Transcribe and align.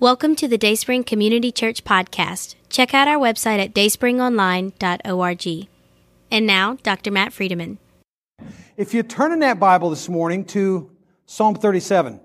Welcome 0.00 0.34
to 0.36 0.48
the 0.48 0.58
Dayspring 0.58 1.04
Community 1.04 1.52
Church 1.52 1.84
podcast. 1.84 2.56
Check 2.68 2.94
out 2.94 3.06
our 3.06 3.16
website 3.16 3.64
at 3.64 3.72
dayspringonline.org. 3.72 5.68
And 6.32 6.46
now, 6.46 6.74
Dr. 6.82 7.12
Matt 7.12 7.30
Friedeman. 7.30 7.78
If 8.76 8.92
you 8.92 9.04
turn 9.04 9.30
in 9.30 9.38
that 9.38 9.60
Bible 9.60 9.90
this 9.90 10.08
morning 10.08 10.46
to 10.46 10.90
Psalm 11.26 11.54
37, 11.54 12.20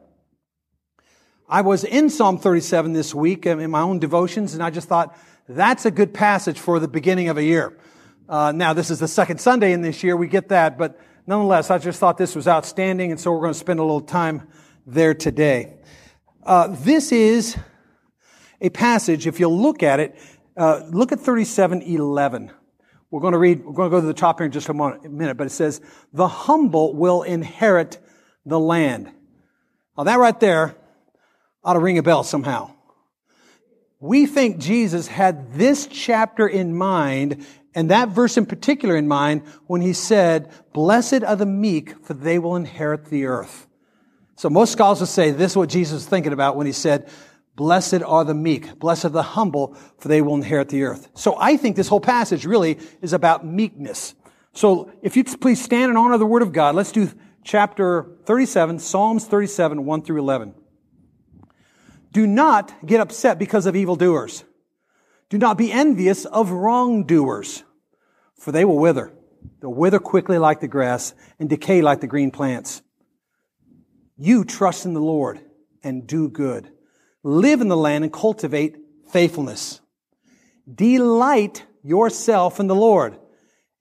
I 1.48 1.62
was 1.62 1.84
in 1.84 2.10
Psalm 2.10 2.40
37 2.40 2.94
this 2.94 3.14
week 3.14 3.46
in 3.46 3.70
my 3.70 3.82
own 3.82 4.00
devotions, 4.00 4.56
and 4.56 4.64
I 4.64 4.72
just 4.72 4.88
thought 4.88 5.16
that's 5.48 5.86
a 5.86 5.92
good 5.92 6.12
passage 6.12 6.60
for 6.60 6.80
the 6.80 6.88
beginning 6.88 7.30
of 7.30 7.38
a 7.38 7.44
year. 7.44 7.78
Uh, 8.28 8.52
now, 8.52 8.74
this 8.74 8.90
is 8.90 8.98
the 8.98 9.08
second 9.08 9.40
Sunday 9.40 9.74
in 9.74 9.84
this 9.84 10.04
year, 10.04 10.18
we 10.18 10.28
get 10.28 10.50
that, 10.50 10.76
but 10.80 11.00
nonetheless, 11.28 11.70
I 11.70 11.78
just 11.78 12.00
thought 12.00 12.18
this 12.18 12.36
was 12.36 12.48
outstanding, 12.48 13.12
and 13.12 13.20
so 13.20 13.32
we're 13.32 13.42
going 13.42 13.54
to 13.54 13.60
spend 13.60 13.80
a 13.80 13.84
little 13.84 14.02
time 14.02 14.48
there 14.88 15.14
today. 15.14 15.76
Uh, 16.44 16.68
this 16.68 17.12
is 17.12 17.58
a 18.62 18.70
passage, 18.70 19.28
if 19.28 19.40
you 19.40 19.50
look 19.50 19.84
at 19.84 20.00
it, 20.00 20.16
uh, 20.56 20.82
look 20.90 21.12
at 21.12 21.20
3711. 21.20 22.52
We're 23.12 23.22
going 23.22 23.34
to 23.34 23.40
read, 23.40 23.66
we're 23.66 23.74
going 23.74 23.90
to 23.90 23.98
go 23.98 24.02
to 24.02 24.08
the 24.08 24.14
top 24.14 24.40
here 24.40 24.46
in 24.46 24.52
just 24.52 24.70
a 24.70 24.74
minute, 24.74 25.36
but 25.36 25.48
it 25.48 25.52
says, 25.52 25.82
the 26.14 26.28
humble 26.28 26.94
will 26.96 27.24
inherit 27.24 27.98
the 28.46 28.60
land. 28.60 29.12
Now 29.98 30.04
that 30.06 30.20
right 30.20 30.40
there 30.40 30.76
ought 31.64 31.74
to 31.74 31.80
ring 31.80 31.98
a 31.98 32.04
bell 32.04 32.24
somehow. 32.24 32.72
We 34.00 34.26
think 34.26 34.60
Jesus 34.60 35.08
had 35.08 35.54
this 35.54 35.88
chapter 35.88 36.48
in 36.48 36.74
mind 36.74 37.46
and 37.76 37.92
that 37.92 38.10
verse 38.10 38.38
in 38.38 38.46
particular 38.46 38.96
in 38.96 39.08
mind 39.08 39.44
when 39.68 39.82
he 39.82 39.92
said, 39.92 40.52
blessed 40.72 41.24
are 41.24 41.36
the 41.36 41.46
meek 41.46 42.06
for 42.06 42.14
they 42.14 42.40
will 42.40 42.56
inherit 42.56 43.06
the 43.06 43.26
earth. 43.26 43.68
So 44.40 44.50
most 44.50 44.72
scholars 44.72 45.02
would 45.02 45.10
say 45.10 45.32
this 45.32 45.52
is 45.52 45.58
what 45.58 45.68
Jesus 45.68 45.96
was 45.96 46.06
thinking 46.06 46.32
about 46.32 46.56
when 46.56 46.66
he 46.66 46.72
said, 46.72 47.10
Blessed 47.58 48.02
are 48.02 48.24
the 48.24 48.34
meek, 48.34 48.80
blessed 48.80 49.04
are 49.04 49.10
the 49.10 49.22
humble, 49.22 49.74
for 49.98 50.08
they 50.08 50.22
will 50.22 50.36
inherit 50.36 50.70
the 50.70 50.84
earth. 50.84 51.10
So 51.14 51.36
I 51.38 51.58
think 51.58 51.76
this 51.76 51.90
whole 51.90 52.00
passage 52.00 52.46
really 52.46 52.80
is 53.02 53.12
about 53.12 53.46
meekness. 53.46 54.16
So 54.54 54.94
if 55.02 55.18
you 55.18 55.26
please 55.26 55.62
stand 55.62 55.90
and 55.90 55.98
honor 55.98 56.14
of 56.14 56.22
the 56.22 56.26
word 56.26 56.42
of 56.42 56.54
God, 56.54 56.74
let's 56.74 56.94
do 56.94 57.12
chapter 57.44 58.16
37, 58.24 58.80
Psalms 58.80 59.26
37, 59.26 59.84
1 59.84 60.02
through 60.04 60.20
11. 60.22 60.54
Do 62.14 62.26
not 62.26 62.74
get 62.86 63.02
upset 63.02 63.40
because 63.40 63.66
of 63.66 63.76
evildoers. 63.76 64.46
Do 65.28 65.38
not 65.38 65.58
be 65.58 65.70
envious 65.70 66.24
of 66.24 66.52
wrongdoers, 66.52 67.66
for 68.36 68.54
they 68.54 68.64
will 68.64 68.80
wither. 68.80 69.12
They'll 69.60 69.74
wither 69.74 70.00
quickly 70.00 70.38
like 70.38 70.62
the 70.62 70.70
grass 70.70 71.14
and 71.40 71.50
decay 71.50 71.82
like 71.82 72.00
the 72.00 72.08
green 72.08 72.32
plants. 72.32 72.84
You 74.20 74.44
trust 74.44 74.86
in 74.86 74.94
the 74.94 75.02
Lord 75.02 75.40
and 75.82 76.06
do 76.06 76.30
good 76.30 76.70
live 77.24 77.62
in 77.62 77.68
the 77.68 77.78
land 77.78 78.04
and 78.04 78.14
cultivate 78.14 78.78
faithfulness. 79.12 79.82
Delight 80.74 81.66
yourself 81.84 82.60
in 82.60 82.68
the 82.68 82.76
Lord, 82.76 83.18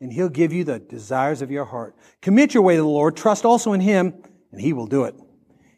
and 0.01 0.13
He'll 0.13 0.29
give 0.29 0.53
you 0.53 0.65
the 0.65 0.79
desires 0.79 1.43
of 1.43 1.51
your 1.51 1.65
heart. 1.65 1.97
Commit 2.21 2.55
your 2.55 2.63
way 2.63 2.77
to 2.77 2.83
the 2.83 2.89
Lord, 2.89 3.17
trust 3.17 3.45
also 3.45 3.73
in 3.73 3.81
Him, 3.81 4.15
and 4.53 4.61
He 4.61 4.73
will 4.73 4.87
do 4.87 5.05
it. 5.05 5.15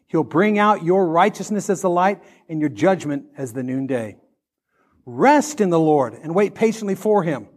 He'll 0.07 0.23
bring 0.23 0.59
out 0.59 0.83
your 0.83 1.07
righteousness 1.07 1.69
as 1.69 1.81
the 1.81 1.89
light 1.89 2.21
and 2.49 2.59
your 2.59 2.69
judgment 2.69 3.25
as 3.37 3.53
the 3.53 3.63
noonday. 3.63 4.17
Rest 5.05 5.61
in 5.61 5.69
the 5.69 5.79
Lord 5.79 6.13
and 6.13 6.35
wait 6.35 6.55
patiently 6.55 6.95
for 6.95 7.23
Him. 7.23 7.47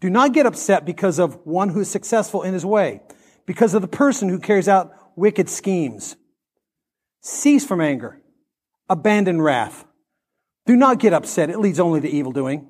Do 0.00 0.10
not 0.10 0.32
get 0.32 0.46
upset 0.46 0.84
because 0.84 1.18
of 1.18 1.38
one 1.46 1.70
who 1.70 1.80
is 1.80 1.90
successful 1.90 2.42
in 2.42 2.52
his 2.52 2.64
way, 2.64 3.00
because 3.46 3.74
of 3.74 3.82
the 3.82 3.88
person 3.88 4.28
who 4.28 4.38
carries 4.38 4.68
out 4.68 4.92
wicked 5.16 5.48
schemes. 5.48 6.16
Cease 7.24 7.64
from 7.64 7.80
anger 7.80 8.20
Abandon 8.90 9.40
wrath. 9.40 9.86
Do 10.66 10.76
not 10.76 10.98
get 10.98 11.14
upset. 11.14 11.48
It 11.48 11.58
leads 11.58 11.80
only 11.80 12.02
to 12.02 12.08
evil 12.08 12.32
doing. 12.32 12.68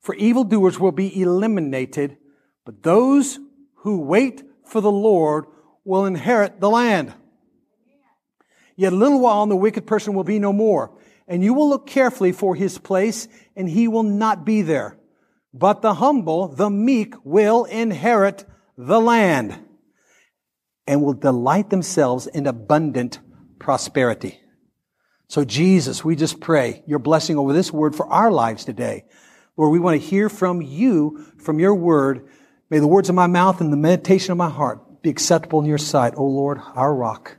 For 0.00 0.14
evildoers 0.14 0.80
will 0.80 0.92
be 0.92 1.20
eliminated, 1.20 2.16
but 2.64 2.82
those 2.82 3.38
who 3.80 4.00
wait 4.00 4.42
for 4.64 4.80
the 4.80 4.90
Lord 4.90 5.44
will 5.84 6.06
inherit 6.06 6.58
the 6.58 6.70
land. 6.70 7.12
Yet 8.76 8.94
a 8.94 8.96
little 8.96 9.20
while 9.20 9.42
and 9.42 9.52
the 9.52 9.56
wicked 9.56 9.86
person 9.86 10.14
will 10.14 10.24
be 10.24 10.38
no 10.38 10.54
more. 10.54 10.96
And 11.28 11.44
you 11.44 11.52
will 11.52 11.68
look 11.68 11.86
carefully 11.86 12.32
for 12.32 12.54
his 12.54 12.78
place 12.78 13.28
and 13.54 13.68
he 13.68 13.88
will 13.88 14.02
not 14.02 14.46
be 14.46 14.62
there. 14.62 14.96
But 15.52 15.82
the 15.82 15.94
humble, 15.94 16.48
the 16.48 16.70
meek 16.70 17.14
will 17.24 17.64
inherit 17.66 18.46
the 18.78 19.00
land 19.00 19.58
and 20.86 21.02
will 21.02 21.12
delight 21.12 21.68
themselves 21.68 22.26
in 22.26 22.46
abundant 22.46 23.18
prosperity. 23.58 24.40
So 25.28 25.44
Jesus, 25.44 26.04
we 26.04 26.16
just 26.16 26.40
pray 26.40 26.82
your 26.86 26.98
blessing 26.98 27.36
over 27.36 27.52
this 27.52 27.72
word 27.72 27.96
for 27.96 28.06
our 28.06 28.30
lives 28.30 28.64
today. 28.64 29.04
Lord, 29.56 29.72
we 29.72 29.80
want 29.80 30.00
to 30.00 30.06
hear 30.06 30.28
from 30.28 30.62
you, 30.62 31.26
from 31.38 31.58
your 31.58 31.74
word. 31.74 32.28
May 32.70 32.78
the 32.78 32.86
words 32.86 33.08
of 33.08 33.14
my 33.14 33.26
mouth 33.26 33.60
and 33.60 33.72
the 33.72 33.76
meditation 33.76 34.32
of 34.32 34.38
my 34.38 34.50
heart 34.50 35.02
be 35.02 35.10
acceptable 35.10 35.60
in 35.60 35.66
your 35.66 35.78
sight, 35.78 36.14
O 36.16 36.24
Lord, 36.24 36.60
our 36.74 36.94
rock 36.94 37.36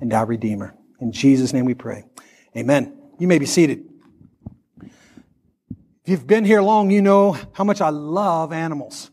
and 0.00 0.12
our 0.12 0.26
redeemer. 0.26 0.76
In 1.00 1.12
Jesus' 1.12 1.52
name 1.52 1.64
we 1.64 1.74
pray. 1.74 2.04
Amen. 2.56 2.96
You 3.18 3.26
may 3.26 3.38
be 3.38 3.46
seated. 3.46 3.88
If 4.82 6.08
you've 6.10 6.26
been 6.26 6.44
here 6.44 6.60
long, 6.60 6.90
you 6.90 7.00
know 7.00 7.36
how 7.52 7.64
much 7.64 7.80
I 7.80 7.90
love 7.90 8.52
animals. 8.52 9.10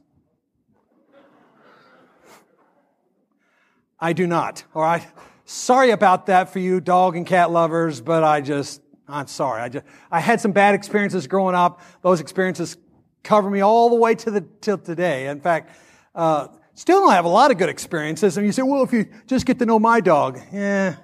I 3.99 4.13
do 4.13 4.25
not, 4.25 4.63
all 4.73 4.81
right? 4.81 5.05
Sorry 5.51 5.89
about 5.89 6.27
that 6.27 6.53
for 6.53 6.59
you 6.59 6.79
dog 6.79 7.15
and 7.17 7.25
cat 7.25 7.49
lovers, 7.49 8.01
but 8.01 8.23
I 8.23 8.39
just, 8.39 8.83
I'm 9.07 9.25
sorry. 9.25 9.63
I 9.63 9.69
just, 9.69 9.83
I 10.11 10.19
had 10.19 10.39
some 10.39 10.51
bad 10.51 10.75
experiences 10.75 11.25
growing 11.25 11.55
up. 11.55 11.81
Those 12.03 12.19
experiences 12.19 12.77
cover 13.23 13.49
me 13.49 13.61
all 13.61 13.89
the 13.89 13.95
way 13.95 14.13
to 14.13 14.29
the, 14.29 14.41
till 14.61 14.77
today. 14.77 15.25
In 15.25 15.41
fact, 15.41 15.75
uh, 16.13 16.49
still 16.75 16.99
don't 16.99 17.13
have 17.13 17.25
a 17.25 17.29
lot 17.29 17.49
of 17.49 17.57
good 17.57 17.67
experiences. 17.67 18.37
And 18.37 18.45
you 18.45 18.51
say, 18.51 18.61
well, 18.61 18.83
if 18.83 18.93
you 18.93 19.07
just 19.25 19.47
get 19.47 19.57
to 19.57 19.65
know 19.65 19.79
my 19.79 20.01
dog, 20.01 20.39
yeah, 20.53 20.97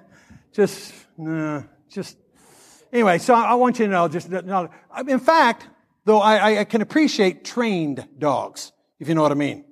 just, 0.52 0.94
nah, 1.18 1.64
just, 1.88 2.16
anyway, 2.92 3.18
so 3.18 3.34
I 3.34 3.54
want 3.54 3.80
you 3.80 3.86
to 3.86 3.90
know, 3.90 4.06
just, 4.06 4.30
no, 4.30 4.70
in 5.08 5.18
fact, 5.18 5.66
though 6.04 6.20
I, 6.20 6.60
I 6.60 6.64
can 6.64 6.82
appreciate 6.82 7.44
trained 7.44 8.06
dogs, 8.16 8.70
if 9.00 9.08
you 9.08 9.16
know 9.16 9.22
what 9.22 9.32
I 9.32 9.34
mean. 9.34 9.64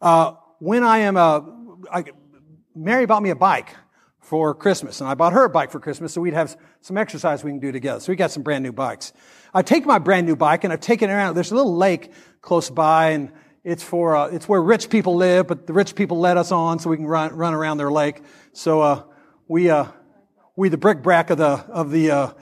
Uh, 0.00 0.32
when 0.58 0.82
I 0.82 0.98
am 0.98 1.16
a, 1.16 1.46
I, 1.88 2.04
Mary 2.74 3.06
bought 3.06 3.22
me 3.22 3.30
a 3.30 3.36
bike 3.36 3.76
for 4.22 4.54
Christmas. 4.54 5.00
And 5.00 5.10
I 5.10 5.14
bought 5.14 5.34
her 5.34 5.44
a 5.44 5.50
bike 5.50 5.70
for 5.70 5.80
Christmas 5.80 6.14
so 6.14 6.20
we'd 6.20 6.34
have 6.34 6.56
some 6.80 6.96
exercise 6.96 7.44
we 7.44 7.50
can 7.50 7.60
do 7.60 7.72
together. 7.72 8.00
So 8.00 8.12
we 8.12 8.16
got 8.16 8.30
some 8.30 8.42
brand 8.42 8.64
new 8.64 8.72
bikes. 8.72 9.12
I 9.52 9.62
take 9.62 9.84
my 9.84 9.98
brand 9.98 10.26
new 10.26 10.36
bike 10.36 10.64
and 10.64 10.72
I've 10.72 10.80
taken 10.80 11.10
it 11.10 11.12
around. 11.12 11.34
There's 11.34 11.52
a 11.52 11.56
little 11.56 11.76
lake 11.76 12.12
close 12.40 12.70
by 12.70 13.10
and 13.10 13.32
it's 13.64 13.82
for, 13.82 14.16
uh, 14.16 14.26
it's 14.28 14.48
where 14.48 14.62
rich 14.62 14.88
people 14.88 15.16
live, 15.16 15.46
but 15.46 15.66
the 15.66 15.72
rich 15.72 15.94
people 15.94 16.18
let 16.18 16.36
us 16.36 16.50
on 16.50 16.78
so 16.78 16.90
we 16.90 16.96
can 16.96 17.06
run, 17.06 17.34
run 17.34 17.54
around 17.54 17.76
their 17.76 17.92
lake. 17.92 18.22
So, 18.52 18.80
uh, 18.80 19.02
we, 19.46 19.70
uh, 19.70 19.86
we, 20.56 20.68
the 20.68 20.78
brick-brack 20.78 21.30
of 21.30 21.38
the, 21.38 21.64
of 21.68 21.90
the, 21.90 22.10
uh, 22.10 22.32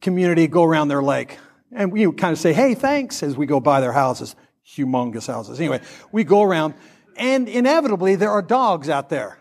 community 0.00 0.46
go 0.46 0.64
around 0.64 0.88
their 0.88 1.02
lake. 1.02 1.38
And 1.72 1.92
we 1.92 2.10
kind 2.12 2.32
of 2.32 2.38
say, 2.38 2.52
hey, 2.52 2.74
thanks, 2.74 3.22
as 3.22 3.36
we 3.36 3.46
go 3.46 3.60
by 3.60 3.80
their 3.80 3.92
houses. 3.92 4.36
Humongous 4.76 5.26
houses. 5.26 5.58
Anyway, 5.60 5.80
we 6.12 6.24
go 6.24 6.42
around 6.42 6.74
and 7.16 7.48
inevitably 7.48 8.16
there 8.16 8.30
are 8.30 8.42
dogs 8.42 8.88
out 8.88 9.08
there 9.08 9.37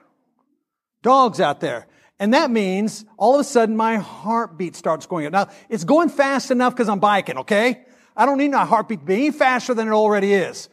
dogs 1.07 1.39
out 1.39 1.61
there. 1.61 1.87
And 2.19 2.33
that 2.33 2.51
means 2.51 3.05
all 3.15 3.35
of 3.35 3.39
a 3.39 3.43
sudden 3.45 3.77
my 3.77 3.95
heartbeat 3.95 4.75
starts 4.75 5.05
going 5.05 5.25
up. 5.27 5.31
Now, 5.31 5.55
it's 5.69 5.85
going 5.85 6.09
fast 6.09 6.51
enough 6.51 6.73
because 6.73 6.89
I'm 6.89 6.99
biking, 6.99 7.37
okay? 7.37 7.85
I 8.15 8.25
don't 8.25 8.37
need 8.37 8.51
my 8.51 8.65
heartbeat 8.65 8.99
to 8.99 9.05
be 9.05 9.13
any 9.13 9.31
faster 9.31 9.73
than 9.73 9.87
it 9.87 9.91
already 9.91 10.33
is. 10.33 10.67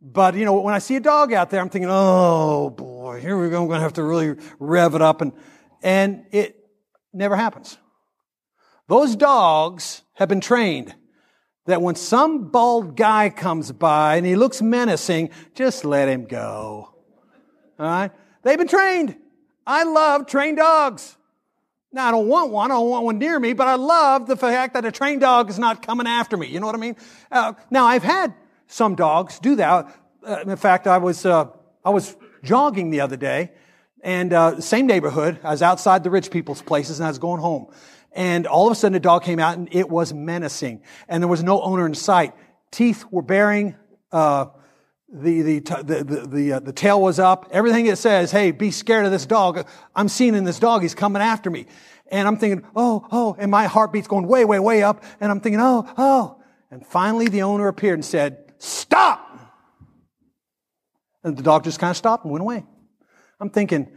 But, 0.00 0.36
you 0.36 0.46
know, 0.46 0.58
when 0.60 0.72
I 0.72 0.78
see 0.78 0.96
a 0.96 1.00
dog 1.00 1.34
out 1.34 1.50
there, 1.50 1.60
I'm 1.60 1.68
thinking, 1.68 1.90
oh 1.90 2.70
boy, 2.70 3.20
here 3.20 3.36
we 3.38 3.50
go. 3.50 3.60
I'm 3.60 3.66
going 3.66 3.78
to 3.78 3.82
have 3.82 3.94
to 3.94 4.02
really 4.02 4.36
rev 4.58 4.94
it 4.94 5.02
up. 5.02 5.20
And, 5.20 5.32
and 5.82 6.24
it 6.30 6.56
never 7.12 7.36
happens. 7.36 7.76
Those 8.88 9.16
dogs 9.16 10.02
have 10.14 10.30
been 10.30 10.40
trained 10.40 10.94
that 11.66 11.82
when 11.82 11.94
some 11.94 12.48
bald 12.50 12.96
guy 12.96 13.28
comes 13.28 13.70
by 13.70 14.16
and 14.16 14.24
he 14.24 14.36
looks 14.36 14.62
menacing, 14.62 15.30
just 15.54 15.84
let 15.84 16.08
him 16.08 16.24
go. 16.24 16.94
All 17.78 17.86
right? 17.86 18.10
They've 18.42 18.58
been 18.58 18.68
trained. 18.68 19.16
I 19.66 19.84
love 19.84 20.26
trained 20.26 20.58
dogs. 20.58 21.16
Now, 21.92 22.08
I 22.08 22.10
don't 22.10 22.26
want 22.26 22.50
one. 22.50 22.72
I 22.72 22.74
don't 22.74 22.90
want 22.90 23.04
one 23.04 23.18
near 23.18 23.38
me, 23.38 23.52
but 23.52 23.68
I 23.68 23.76
love 23.76 24.26
the 24.26 24.36
fact 24.36 24.74
that 24.74 24.84
a 24.84 24.90
trained 24.90 25.20
dog 25.20 25.48
is 25.48 25.60
not 25.60 25.86
coming 25.86 26.08
after 26.08 26.36
me. 26.36 26.48
You 26.48 26.58
know 26.58 26.66
what 26.66 26.74
I 26.74 26.78
mean? 26.78 26.96
Uh, 27.30 27.52
now, 27.70 27.86
I've 27.86 28.02
had 28.02 28.34
some 28.66 28.96
dogs 28.96 29.38
do 29.38 29.54
that. 29.56 29.96
Uh, 30.26 30.40
in 30.46 30.56
fact, 30.56 30.88
I 30.88 30.98
was, 30.98 31.24
uh, 31.24 31.46
I 31.84 31.90
was 31.90 32.16
jogging 32.42 32.90
the 32.90 33.00
other 33.00 33.16
day 33.16 33.52
and, 34.02 34.32
uh, 34.32 34.60
same 34.60 34.86
neighborhood. 34.86 35.38
I 35.44 35.50
was 35.50 35.62
outside 35.62 36.02
the 36.02 36.10
rich 36.10 36.30
people's 36.30 36.62
places 36.62 36.98
and 36.98 37.06
I 37.06 37.10
was 37.10 37.18
going 37.18 37.40
home. 37.40 37.68
And 38.12 38.46
all 38.46 38.66
of 38.66 38.72
a 38.72 38.74
sudden 38.74 38.96
a 38.96 39.00
dog 39.00 39.22
came 39.22 39.38
out 39.38 39.56
and 39.56 39.68
it 39.72 39.88
was 39.88 40.12
menacing 40.12 40.82
and 41.08 41.22
there 41.22 41.28
was 41.28 41.42
no 41.44 41.62
owner 41.62 41.86
in 41.86 41.94
sight. 41.94 42.34
Teeth 42.70 43.04
were 43.10 43.22
baring, 43.22 43.76
uh, 44.10 44.46
the, 45.14 45.42
the, 45.42 45.60
the, 45.60 46.26
the, 46.26 46.52
uh, 46.54 46.60
the 46.60 46.72
tail 46.72 47.00
was 47.00 47.20
up. 47.20 47.48
Everything 47.52 47.86
it 47.86 47.96
says, 47.96 48.32
hey, 48.32 48.50
be 48.50 48.72
scared 48.72 49.06
of 49.06 49.12
this 49.12 49.26
dog. 49.26 49.66
I'm 49.94 50.08
seeing 50.08 50.34
in 50.34 50.42
this 50.42 50.58
dog, 50.58 50.82
he's 50.82 50.94
coming 50.94 51.22
after 51.22 51.50
me. 51.50 51.66
And 52.10 52.26
I'm 52.26 52.36
thinking, 52.36 52.66
oh, 52.74 53.06
oh, 53.12 53.36
and 53.38 53.50
my 53.50 53.66
heartbeat's 53.66 54.08
going 54.08 54.26
way, 54.26 54.44
way, 54.44 54.58
way 54.58 54.82
up. 54.82 55.04
And 55.20 55.30
I'm 55.30 55.40
thinking, 55.40 55.60
oh, 55.60 55.88
oh. 55.96 56.42
And 56.70 56.84
finally 56.84 57.28
the 57.28 57.42
owner 57.42 57.68
appeared 57.68 57.94
and 57.94 58.04
said, 58.04 58.52
stop. 58.58 59.20
And 61.22 61.36
the 61.36 61.42
dog 61.42 61.64
just 61.64 61.78
kind 61.78 61.92
of 61.92 61.96
stopped 61.96 62.24
and 62.24 62.32
went 62.32 62.42
away. 62.42 62.64
I'm 63.40 63.50
thinking, 63.50 63.96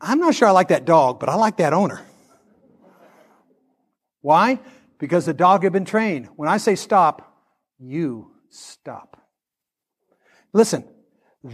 I'm 0.00 0.20
not 0.20 0.34
sure 0.34 0.46
I 0.46 0.52
like 0.52 0.68
that 0.68 0.84
dog, 0.84 1.18
but 1.18 1.28
I 1.28 1.34
like 1.34 1.56
that 1.56 1.72
owner. 1.72 2.00
Why? 4.20 4.60
Because 4.98 5.26
the 5.26 5.34
dog 5.34 5.64
had 5.64 5.72
been 5.72 5.84
trained. 5.84 6.28
When 6.36 6.48
I 6.48 6.58
say 6.58 6.76
stop, 6.76 7.36
you 7.80 8.30
stop. 8.48 9.21
Listen, 10.52 10.84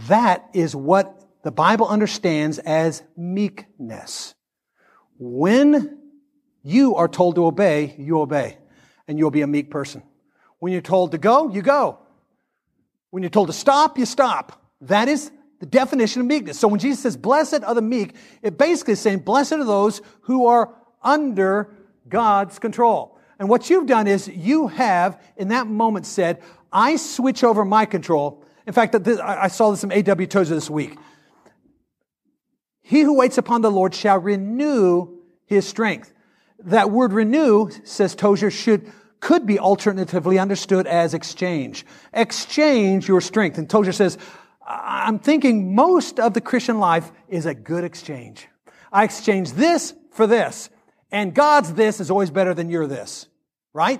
that 0.07 0.49
is 0.53 0.75
what 0.75 1.25
the 1.43 1.51
Bible 1.51 1.87
understands 1.87 2.59
as 2.59 3.01
meekness. 3.15 4.35
When 5.17 5.97
you 6.63 6.95
are 6.95 7.07
told 7.07 7.35
to 7.35 7.45
obey, 7.45 7.95
you 7.97 8.19
obey, 8.19 8.57
and 9.07 9.17
you'll 9.17 9.31
be 9.31 9.41
a 9.41 9.47
meek 9.47 9.71
person. 9.71 10.03
When 10.59 10.73
you're 10.73 10.81
told 10.81 11.11
to 11.11 11.17
go, 11.17 11.49
you 11.49 11.61
go. 11.61 11.99
When 13.09 13.23
you're 13.23 13.29
told 13.29 13.47
to 13.47 13.53
stop, 13.53 13.97
you 13.97 14.05
stop. 14.05 14.61
That 14.81 15.07
is 15.07 15.31
the 15.59 15.65
definition 15.65 16.21
of 16.21 16.27
meekness. 16.27 16.59
So 16.59 16.67
when 16.67 16.79
Jesus 16.79 17.01
says, 17.01 17.17
blessed 17.17 17.63
are 17.63 17.73
the 17.73 17.81
meek, 17.81 18.15
it 18.41 18.57
basically 18.57 18.93
is 18.93 18.99
saying, 18.99 19.19
blessed 19.19 19.53
are 19.53 19.63
those 19.63 20.01
who 20.21 20.47
are 20.47 20.75
under 21.01 21.73
God's 22.07 22.59
control. 22.59 23.17
And 23.39 23.47
what 23.49 23.69
you've 23.69 23.87
done 23.87 24.07
is 24.07 24.27
you 24.27 24.67
have, 24.67 25.21
in 25.37 25.47
that 25.49 25.67
moment, 25.67 26.05
said, 26.05 26.41
I 26.71 26.97
switch 26.97 27.43
over 27.43 27.63
my 27.63 27.85
control. 27.85 28.43
In 28.69 28.73
fact, 28.73 28.93
I 28.93 29.47
saw 29.47 29.71
this 29.71 29.83
in 29.83 29.91
A.W. 29.91 30.27
Tozer 30.27 30.53
this 30.53 30.69
week. 30.69 30.95
He 32.83 33.01
who 33.01 33.15
waits 33.15 33.39
upon 33.39 33.63
the 33.63 33.71
Lord 33.71 33.95
shall 33.95 34.19
renew 34.19 35.21
his 35.47 35.67
strength. 35.67 36.13
That 36.59 36.91
word 36.91 37.11
renew, 37.11 37.71
says 37.83 38.13
Tozer, 38.13 38.51
should, 38.51 38.91
could 39.21 39.47
be 39.47 39.57
alternatively 39.57 40.37
understood 40.37 40.85
as 40.85 41.15
exchange. 41.15 41.83
Exchange 42.13 43.07
your 43.07 43.21
strength. 43.21 43.57
And 43.57 43.67
Tozer 43.67 43.91
says, 43.91 44.19
I'm 44.67 45.17
thinking 45.17 45.73
most 45.73 46.19
of 46.19 46.35
the 46.35 46.41
Christian 46.41 46.77
life 46.77 47.11
is 47.27 47.47
a 47.47 47.55
good 47.55 47.83
exchange. 47.83 48.47
I 48.91 49.03
exchange 49.03 49.53
this 49.53 49.95
for 50.11 50.27
this. 50.27 50.69
And 51.11 51.33
God's 51.33 51.73
this 51.73 51.99
is 51.99 52.11
always 52.11 52.29
better 52.29 52.53
than 52.53 52.69
your 52.69 52.85
this. 52.85 53.29
Right? 53.73 53.99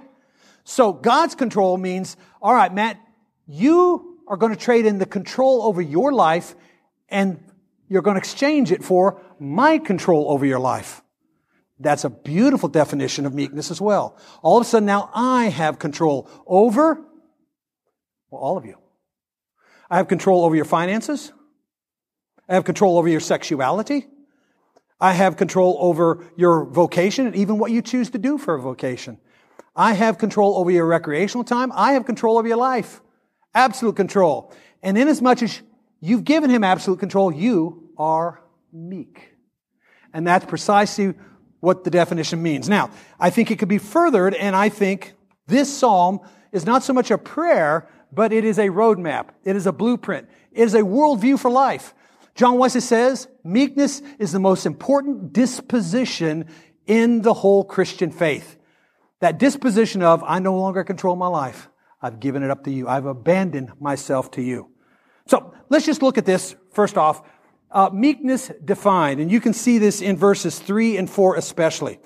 So 0.63 0.93
God's 0.93 1.33
control 1.33 1.75
means, 1.77 2.17
all 2.39 2.53
right, 2.53 2.71
Matt, 2.71 2.99
you 3.47 4.08
are 4.29 4.37
going 4.37 4.53
to 4.53 4.59
trade 4.59 4.85
in 4.85 4.99
the 4.99 5.05
control 5.05 5.63
over 5.63 5.81
your 5.81 6.13
life 6.13 6.55
and 7.09 7.43
you're 7.89 8.03
going 8.03 8.15
to 8.15 8.19
exchange 8.19 8.71
it 8.71 8.83
for 8.83 9.21
my 9.39 9.79
control 9.79 10.31
over 10.31 10.45
your 10.45 10.59
life. 10.59 11.01
That's 11.79 12.03
a 12.03 12.09
beautiful 12.09 12.69
definition 12.69 13.25
of 13.25 13.33
meekness 13.33 13.71
as 13.71 13.81
well. 13.81 14.17
All 14.41 14.57
of 14.57 14.65
a 14.65 14.69
sudden 14.69 14.85
now 14.85 15.09
I 15.13 15.45
have 15.45 15.79
control 15.79 16.29
over 16.45 17.03
well, 18.29 18.41
all 18.41 18.57
of 18.57 18.65
you. 18.65 18.77
I 19.89 19.97
have 19.97 20.07
control 20.07 20.45
over 20.45 20.55
your 20.55 20.65
finances. 20.65 21.31
I 22.47 22.53
have 22.53 22.63
control 22.63 22.97
over 22.97 23.07
your 23.07 23.19
sexuality. 23.19 24.07
I 25.01 25.13
have 25.13 25.37
control 25.37 25.77
over 25.79 26.25
your 26.35 26.65
vocation 26.65 27.25
and 27.25 27.35
even 27.35 27.57
what 27.57 27.71
you 27.71 27.81
choose 27.81 28.09
to 28.11 28.17
do 28.17 28.37
for 28.37 28.55
a 28.55 28.61
vocation. 28.61 29.17
I 29.75 29.93
have 29.93 30.17
control 30.17 30.57
over 30.57 30.69
your 30.69 30.85
recreational 30.85 31.43
time. 31.43 31.71
I 31.73 31.93
have 31.93 32.05
control 32.05 32.37
over 32.37 32.47
your 32.47 32.57
life. 32.57 33.01
Absolute 33.53 33.95
control. 33.95 34.53
And 34.83 34.97
inasmuch 34.97 35.41
as 35.43 35.61
you've 35.99 36.23
given 36.23 36.49
him 36.49 36.63
absolute 36.63 36.99
control, 36.99 37.33
you 37.33 37.89
are 37.97 38.41
meek. 38.71 39.35
And 40.13 40.25
that's 40.25 40.45
precisely 40.45 41.13
what 41.59 41.83
the 41.83 41.89
definition 41.89 42.41
means. 42.41 42.69
Now, 42.69 42.89
I 43.19 43.29
think 43.29 43.51
it 43.51 43.59
could 43.59 43.69
be 43.69 43.77
furthered, 43.77 44.33
and 44.33 44.55
I 44.55 44.69
think 44.69 45.13
this 45.47 45.71
psalm 45.71 46.21
is 46.51 46.65
not 46.65 46.83
so 46.83 46.93
much 46.93 47.11
a 47.11 47.17
prayer, 47.17 47.87
but 48.11 48.31
it 48.31 48.45
is 48.45 48.57
a 48.57 48.69
roadmap. 48.69 49.29
It 49.43 49.55
is 49.55 49.67
a 49.67 49.71
blueprint. 49.71 50.29
It 50.51 50.63
is 50.63 50.73
a 50.73 50.81
worldview 50.81 51.39
for 51.39 51.51
life. 51.51 51.93
John 52.35 52.57
Wesley 52.57 52.81
says, 52.81 53.27
meekness 53.43 54.01
is 54.17 54.31
the 54.31 54.39
most 54.39 54.65
important 54.65 55.33
disposition 55.33 56.45
in 56.87 57.21
the 57.21 57.33
whole 57.33 57.63
Christian 57.63 58.11
faith. 58.11 58.57
That 59.19 59.37
disposition 59.37 60.01
of, 60.01 60.23
I 60.25 60.39
no 60.39 60.57
longer 60.57 60.83
control 60.83 61.15
my 61.15 61.27
life. 61.27 61.68
I've 62.01 62.19
given 62.19 62.43
it 62.43 62.51
up 62.51 62.63
to 62.63 62.71
you. 62.71 62.87
I've 62.87 63.05
abandoned 63.05 63.71
myself 63.79 64.31
to 64.31 64.41
you. 64.41 64.69
So 65.27 65.53
let's 65.69 65.85
just 65.85 66.01
look 66.01 66.17
at 66.17 66.25
this 66.25 66.55
first 66.71 66.97
off. 66.97 67.21
Uh, 67.71 67.89
meekness 67.93 68.51
defined, 68.65 69.19
and 69.19 69.31
you 69.31 69.39
can 69.39 69.53
see 69.53 69.77
this 69.77 70.01
in 70.01 70.17
verses 70.17 70.57
three 70.57 70.97
and 70.97 71.07
four 71.07 71.35
especially. 71.35 71.99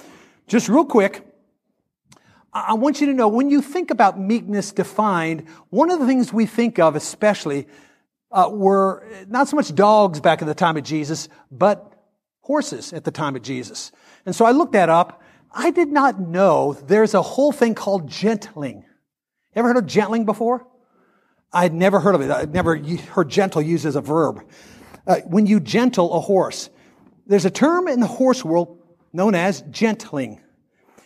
Just 0.46 0.68
real 0.68 0.84
quick, 0.84 1.26
I 2.52 2.74
want 2.74 3.00
you 3.00 3.08
to 3.08 3.14
know 3.14 3.30
when 3.30 3.50
you 3.50 3.62
think 3.62 3.90
about 3.90 4.20
meekness 4.20 4.74
defined, 4.74 5.48
one 5.70 5.90
of 5.90 6.00
the 6.00 6.06
things 6.06 6.34
we 6.34 6.46
think 6.46 6.80
of 6.80 6.96
especially 6.96 7.68
uh, 8.30 8.50
were 8.52 9.08
not 9.28 9.48
so 9.48 9.56
much 9.56 9.74
dogs 9.74 10.20
back 10.20 10.42
in 10.42 10.48
the 10.48 10.54
time 10.54 10.76
of 10.76 10.84
Jesus, 10.84 11.30
but 11.50 11.94
horses 12.42 12.92
at 12.92 13.06
the 13.06 13.12
time 13.12 13.36
of 13.36 13.42
Jesus. 13.42 13.92
And 14.26 14.36
so 14.36 14.46
I 14.46 14.52
looked 14.52 14.74
that 14.74 14.90
up. 14.90 15.22
I 15.52 15.72
did 15.72 15.90
not 15.90 16.20
know 16.20 16.74
there's 16.74 17.14
a 17.14 17.22
whole 17.22 17.52
thing 17.52 17.74
called 17.74 18.10
gentling. 18.10 18.86
Ever 19.56 19.70
heard 19.70 19.78
of 19.78 19.86
gentling 19.86 20.26
before? 20.26 20.66
I'd 21.52 21.74
never 21.74 22.00
heard 22.00 22.16
of 22.16 22.22
it. 22.22 22.32
I'd 22.32 22.54
never 22.54 22.78
heard 22.78 23.30
gentle 23.30 23.62
used 23.62 23.86
as 23.86 23.96
a 23.96 24.02
verb. 24.02 24.44
Uh, 25.06 25.18
when 25.26 25.46
you 25.46 25.60
gentle 25.60 26.14
a 26.14 26.20
horse, 26.20 26.70
there's 27.28 27.46
a 27.46 27.52
term 27.52 27.88
in 27.88 28.00
the 28.00 28.08
horse 28.08 28.44
world 28.44 28.80
known 29.12 29.36
as 29.36 29.62
gentling. 29.70 30.42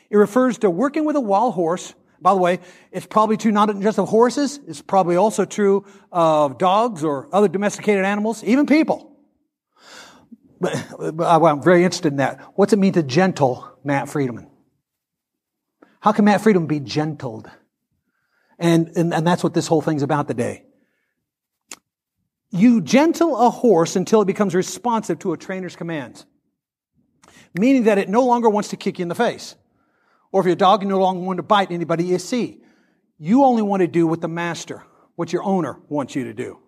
It 0.10 0.16
refers 0.16 0.60
to 0.60 0.70
working 0.70 1.04
with 1.04 1.16
a 1.16 1.22
wild 1.22 1.54
horse. 1.54 1.94
By 2.22 2.34
the 2.34 2.40
way, 2.40 2.60
it's 2.92 3.06
probably 3.06 3.38
true 3.38 3.52
not 3.52 3.78
just 3.82 4.00
of 4.00 4.08
horses, 4.08 4.60
it's 4.68 4.82
probably 4.82 5.18
also 5.18 5.46
true 5.46 5.86
of 6.12 6.58
dogs 6.58 7.04
or 7.04 7.28
other 7.34 7.48
domesticated 7.48 8.06
animals, 8.06 8.44
even 8.44 8.66
people. 8.66 9.16
But, 10.60 10.74
I'm 11.22 11.62
very 11.62 11.84
interested 11.84 12.14
in 12.14 12.18
that. 12.18 12.42
What's 12.56 12.74
it 12.74 12.80
mean 12.80 12.94
to 12.94 13.04
gentle 13.04 13.70
Matt 13.84 14.10
Friedman? 14.10 14.50
How 16.00 16.12
can 16.14 16.26
Matt 16.26 16.42
Friedman 16.42 16.66
be 16.66 16.80
gentled? 16.80 17.50
And, 18.60 18.92
and, 18.96 19.14
and 19.14 19.26
that's 19.26 19.44
what 19.44 19.54
this 19.54 19.68
whole 19.68 19.82
thing's 19.82 20.04
about 20.04 20.28
today. 20.28 20.64
You 22.50 22.82
gentle 22.82 23.38
a 23.38 23.50
horse 23.50 23.96
until 23.96 24.22
it 24.22 24.26
becomes 24.26 24.56
responsive 24.56 25.20
to 25.20 25.34
a 25.34 25.38
trainer's 25.38 25.76
commands. 25.76 26.26
Meaning 27.54 27.84
that 27.84 27.98
it 27.98 28.10
no 28.10 28.26
longer 28.26 28.50
wants 28.50 28.70
to 28.70 28.78
kick 28.78 29.00
you 29.00 29.04
in 29.04 29.10
the 29.10 29.16
face. 29.16 29.56
Or 30.32 30.42
if 30.42 30.48
you're 30.48 30.56
dog, 30.56 30.86
no 30.86 31.00
longer 31.00 31.24
want 31.24 31.38
to 31.38 31.44
bite 31.44 31.72
anybody 31.72 32.06
you 32.06 32.20
see. 32.20 32.62
You 33.20 33.44
only 33.44 33.62
want 33.62 33.82
to 33.82 33.88
do 33.88 34.08
what 34.08 34.22
the 34.22 34.28
master, 34.28 34.84
what 35.16 35.34
your 35.34 35.44
owner 35.44 35.80
wants 35.90 36.16
you 36.16 36.26
to 36.26 36.34
do. 36.34 36.60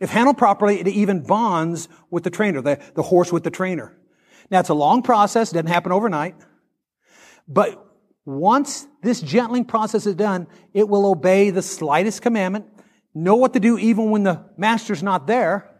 If 0.00 0.10
handled 0.10 0.38
properly, 0.38 0.80
it 0.80 0.88
even 0.88 1.22
bonds 1.22 1.88
with 2.10 2.24
the 2.24 2.30
trainer, 2.30 2.60
the, 2.60 2.80
the 2.94 3.02
horse 3.02 3.32
with 3.32 3.44
the 3.44 3.50
trainer. 3.50 3.96
Now, 4.50 4.60
it's 4.60 4.68
a 4.68 4.74
long 4.74 5.02
process. 5.02 5.50
It 5.50 5.54
doesn't 5.54 5.68
happen 5.68 5.92
overnight. 5.92 6.36
But 7.48 7.85
once 8.26 8.86
this 9.02 9.22
gentling 9.22 9.64
process 9.64 10.04
is 10.04 10.14
done, 10.14 10.46
it 10.74 10.86
will 10.88 11.06
obey 11.06 11.48
the 11.48 11.62
slightest 11.62 12.20
commandment, 12.20 12.66
know 13.14 13.36
what 13.36 13.54
to 13.54 13.60
do 13.60 13.78
even 13.78 14.10
when 14.10 14.24
the 14.24 14.44
master's 14.58 15.02
not 15.02 15.26
there, 15.26 15.70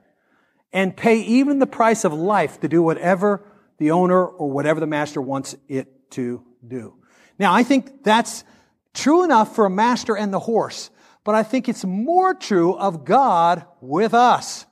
and 0.72 0.96
pay 0.96 1.20
even 1.20 1.58
the 1.58 1.66
price 1.66 2.04
of 2.04 2.14
life 2.14 2.60
to 2.60 2.68
do 2.68 2.82
whatever 2.82 3.44
the 3.76 3.90
owner 3.90 4.24
or 4.24 4.50
whatever 4.50 4.80
the 4.80 4.86
master 4.86 5.20
wants 5.20 5.54
it 5.68 6.10
to 6.12 6.42
do. 6.66 6.94
Now, 7.38 7.52
I 7.52 7.62
think 7.62 8.02
that's 8.02 8.44
true 8.94 9.24
enough 9.24 9.54
for 9.54 9.66
a 9.66 9.70
master 9.70 10.16
and 10.16 10.32
the 10.32 10.38
horse 10.38 10.90
but 11.26 11.34
I 11.34 11.42
think 11.42 11.68
it's 11.68 11.84
more 11.84 12.34
true 12.34 12.76
of 12.76 13.04
God 13.04 13.66
with 13.80 14.14
us. 14.14 14.64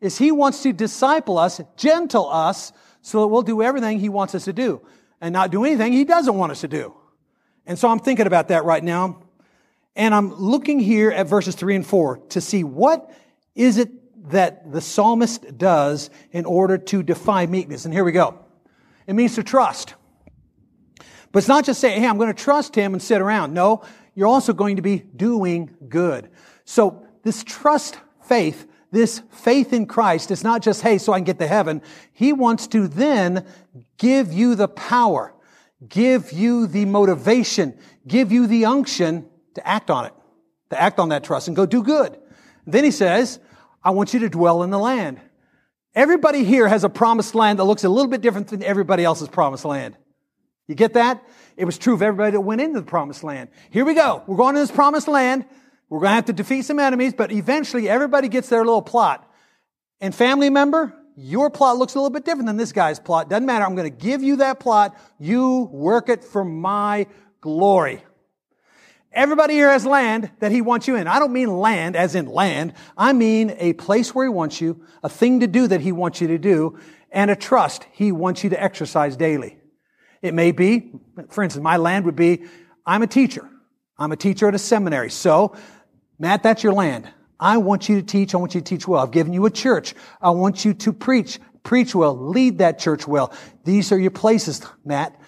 Is 0.00 0.18
He 0.18 0.32
wants 0.32 0.64
to 0.64 0.72
disciple 0.72 1.38
us, 1.38 1.60
gentle 1.76 2.28
us, 2.28 2.72
so 3.00 3.20
that 3.20 3.28
we'll 3.28 3.42
do 3.42 3.62
everything 3.62 4.00
He 4.00 4.08
wants 4.08 4.34
us 4.34 4.46
to 4.46 4.52
do 4.52 4.82
and 5.20 5.32
not 5.32 5.50
do 5.50 5.64
anything 5.64 5.92
He 5.92 6.04
doesn't 6.04 6.34
want 6.34 6.52
us 6.52 6.60
to 6.62 6.68
do. 6.68 6.94
And 7.66 7.78
so 7.78 7.88
I'm 7.88 7.98
thinking 7.98 8.26
about 8.26 8.48
that 8.48 8.64
right 8.64 8.82
now. 8.82 9.22
And 9.94 10.14
I'm 10.14 10.34
looking 10.34 10.78
here 10.78 11.10
at 11.10 11.26
verses 11.26 11.54
three 11.54 11.74
and 11.74 11.86
four 11.86 12.18
to 12.28 12.40
see 12.40 12.64
what 12.64 13.10
is 13.54 13.78
it 13.78 13.90
that 14.30 14.72
the 14.72 14.80
psalmist 14.80 15.58
does 15.58 16.10
in 16.30 16.44
order 16.44 16.78
to 16.78 17.02
defy 17.02 17.46
meekness. 17.46 17.84
And 17.84 17.92
here 17.92 18.04
we 18.04 18.12
go. 18.12 18.44
It 19.06 19.14
means 19.14 19.34
to 19.34 19.42
trust. 19.42 19.94
But 21.32 21.40
it's 21.40 21.48
not 21.48 21.64
just 21.64 21.80
saying, 21.80 22.00
hey, 22.00 22.06
I'm 22.06 22.18
going 22.18 22.34
to 22.34 22.42
trust 22.42 22.74
him 22.74 22.94
and 22.94 23.02
sit 23.02 23.20
around. 23.20 23.54
No, 23.54 23.82
you're 24.14 24.28
also 24.28 24.52
going 24.52 24.76
to 24.76 24.82
be 24.82 24.98
doing 24.98 25.74
good. 25.88 26.30
So 26.64 27.06
this 27.22 27.42
trust 27.44 27.98
faith, 28.22 28.66
this 28.90 29.22
faith 29.30 29.72
in 29.72 29.86
Christ 29.86 30.30
is 30.30 30.42
not 30.42 30.62
just, 30.62 30.82
hey, 30.82 30.98
so 30.98 31.12
I 31.12 31.18
can 31.18 31.24
get 31.24 31.38
to 31.40 31.46
heaven. 31.46 31.82
He 32.12 32.32
wants 32.32 32.66
to 32.68 32.88
then 32.88 33.46
give 33.98 34.32
you 34.32 34.54
the 34.54 34.68
power, 34.68 35.34
give 35.88 36.32
you 36.32 36.66
the 36.66 36.84
motivation, 36.86 37.78
give 38.06 38.32
you 38.32 38.46
the 38.46 38.64
unction 38.64 39.26
to 39.54 39.66
act 39.66 39.90
on 39.90 40.06
it, 40.06 40.14
to 40.70 40.80
act 40.80 40.98
on 40.98 41.10
that 41.10 41.24
trust 41.24 41.48
and 41.48 41.56
go 41.56 41.66
do 41.66 41.82
good. 41.82 42.18
Then 42.66 42.84
he 42.84 42.90
says, 42.90 43.40
I 43.82 43.90
want 43.90 44.14
you 44.14 44.20
to 44.20 44.28
dwell 44.28 44.62
in 44.62 44.70
the 44.70 44.78
land. 44.78 45.20
Everybody 45.94 46.44
here 46.44 46.68
has 46.68 46.84
a 46.84 46.88
promised 46.88 47.34
land 47.34 47.58
that 47.58 47.64
looks 47.64 47.84
a 47.84 47.88
little 47.88 48.10
bit 48.10 48.20
different 48.20 48.48
than 48.48 48.62
everybody 48.62 49.04
else's 49.04 49.28
promised 49.28 49.64
land. 49.64 49.96
You 50.66 50.74
get 50.74 50.92
that? 50.94 51.22
It 51.56 51.64
was 51.64 51.78
true 51.78 51.94
of 51.94 52.02
everybody 52.02 52.32
that 52.32 52.40
went 52.40 52.60
into 52.60 52.80
the 52.80 52.86
promised 52.86 53.24
land. 53.24 53.48
Here 53.70 53.84
we 53.84 53.94
go. 53.94 54.22
We're 54.26 54.36
going 54.36 54.54
to 54.54 54.60
this 54.60 54.70
promised 54.70 55.08
land. 55.08 55.46
We're 55.88 56.00
going 56.00 56.10
to 56.10 56.14
have 56.14 56.26
to 56.26 56.32
defeat 56.32 56.62
some 56.62 56.78
enemies, 56.78 57.14
but 57.14 57.32
eventually 57.32 57.88
everybody 57.88 58.28
gets 58.28 58.48
their 58.48 58.64
little 58.64 58.82
plot. 58.82 59.30
And 60.00 60.14
family 60.14 60.50
member, 60.50 60.94
your 61.16 61.50
plot 61.50 61.78
looks 61.78 61.94
a 61.94 61.98
little 61.98 62.10
bit 62.10 62.24
different 62.24 62.46
than 62.46 62.56
this 62.56 62.72
guy's 62.72 63.00
plot. 63.00 63.30
Doesn't 63.30 63.46
matter. 63.46 63.64
I'm 63.64 63.74
going 63.74 63.90
to 63.90 63.96
give 63.96 64.22
you 64.22 64.36
that 64.36 64.60
plot. 64.60 64.96
You 65.18 65.68
work 65.72 66.08
it 66.08 66.22
for 66.22 66.44
my 66.44 67.06
glory. 67.40 68.04
Everybody 69.12 69.54
here 69.54 69.70
has 69.70 69.86
land 69.86 70.30
that 70.40 70.52
he 70.52 70.60
wants 70.60 70.86
you 70.86 70.94
in. 70.94 71.08
I 71.08 71.18
don't 71.18 71.32
mean 71.32 71.48
land 71.48 71.96
as 71.96 72.14
in 72.14 72.26
land. 72.26 72.74
I 72.96 73.14
mean 73.14 73.56
a 73.58 73.72
place 73.72 74.14
where 74.14 74.26
he 74.26 74.30
wants 74.30 74.60
you, 74.60 74.84
a 75.02 75.08
thing 75.08 75.40
to 75.40 75.46
do 75.46 75.66
that 75.66 75.80
he 75.80 75.92
wants 75.92 76.20
you 76.20 76.28
to 76.28 76.38
do, 76.38 76.78
and 77.10 77.30
a 77.30 77.36
trust 77.36 77.86
he 77.90 78.12
wants 78.12 78.44
you 78.44 78.50
to 78.50 78.62
exercise 78.62 79.16
daily. 79.16 79.58
It 80.20 80.34
may 80.34 80.52
be, 80.52 80.92
for 81.30 81.42
instance, 81.42 81.62
my 81.62 81.78
land 81.78 82.04
would 82.04 82.16
be, 82.16 82.44
I'm 82.84 83.02
a 83.02 83.06
teacher. 83.06 83.48
I'm 83.98 84.12
a 84.12 84.16
teacher 84.16 84.46
at 84.46 84.54
a 84.54 84.58
seminary. 84.58 85.10
So, 85.10 85.56
Matt, 86.18 86.42
that's 86.42 86.62
your 86.62 86.72
land. 86.72 87.08
I 87.40 87.58
want 87.58 87.88
you 87.88 88.00
to 88.00 88.06
teach. 88.06 88.34
I 88.34 88.38
want 88.38 88.54
you 88.54 88.60
to 88.60 88.64
teach 88.64 88.88
well. 88.88 89.02
I've 89.02 89.12
given 89.12 89.32
you 89.32 89.46
a 89.46 89.50
church. 89.50 89.94
I 90.20 90.30
want 90.30 90.64
you 90.64 90.74
to 90.74 90.92
preach. 90.92 91.38
Preach 91.62 91.94
well. 91.94 92.16
Lead 92.16 92.58
that 92.58 92.78
church 92.78 93.06
well. 93.06 93.32
These 93.64 93.92
are 93.92 93.98
your 93.98 94.10
places, 94.10 94.62
Matt. 94.84 95.18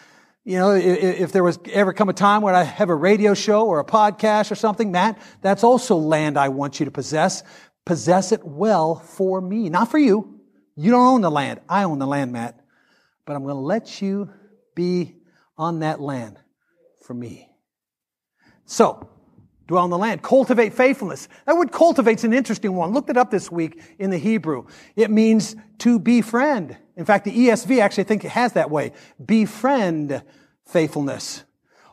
You 0.44 0.58
know, 0.58 0.72
if, 0.72 1.20
if, 1.20 1.32
there 1.32 1.44
was 1.44 1.58
ever 1.70 1.92
come 1.92 2.08
a 2.08 2.14
time 2.14 2.42
where 2.42 2.54
I 2.54 2.62
have 2.62 2.88
a 2.88 2.94
radio 2.94 3.34
show 3.34 3.66
or 3.66 3.78
a 3.78 3.84
podcast 3.84 4.50
or 4.50 4.54
something, 4.54 4.90
Matt, 4.90 5.20
that's 5.42 5.62
also 5.62 5.96
land 5.96 6.38
I 6.38 6.48
want 6.48 6.80
you 6.80 6.86
to 6.86 6.90
possess. 6.90 7.42
Possess 7.84 8.32
it 8.32 8.44
well 8.44 8.96
for 8.96 9.40
me, 9.40 9.68
not 9.68 9.90
for 9.90 9.98
you. 9.98 10.40
You 10.76 10.90
don't 10.90 11.06
own 11.06 11.20
the 11.20 11.30
land. 11.30 11.60
I 11.68 11.84
own 11.84 11.98
the 11.98 12.06
land, 12.06 12.32
Matt. 12.32 12.58
But 13.26 13.36
I'm 13.36 13.42
going 13.42 13.54
to 13.54 13.60
let 13.60 14.00
you 14.00 14.30
be 14.74 15.16
on 15.58 15.80
that 15.80 16.00
land 16.00 16.38
for 17.02 17.12
me. 17.12 17.48
So, 18.64 19.10
dwell 19.70 19.84
in 19.84 19.90
the 19.90 19.98
land. 19.98 20.20
Cultivate 20.20 20.74
faithfulness. 20.74 21.28
That 21.46 21.56
word 21.56 21.70
cultivate's 21.70 22.24
an 22.24 22.32
interesting 22.32 22.74
one. 22.74 22.90
Looked 22.90 23.08
it 23.08 23.16
up 23.16 23.30
this 23.30 23.52
week 23.52 23.80
in 24.00 24.10
the 24.10 24.18
Hebrew. 24.18 24.66
It 24.96 25.12
means 25.12 25.54
to 25.78 26.00
befriend. 26.00 26.76
In 26.96 27.04
fact, 27.04 27.24
the 27.24 27.30
ESV 27.30 27.80
actually 27.80 28.02
I 28.02 28.06
think 28.08 28.24
it 28.24 28.32
has 28.32 28.54
that 28.54 28.68
way. 28.68 28.90
Befriend 29.24 30.24
faithfulness. 30.66 31.44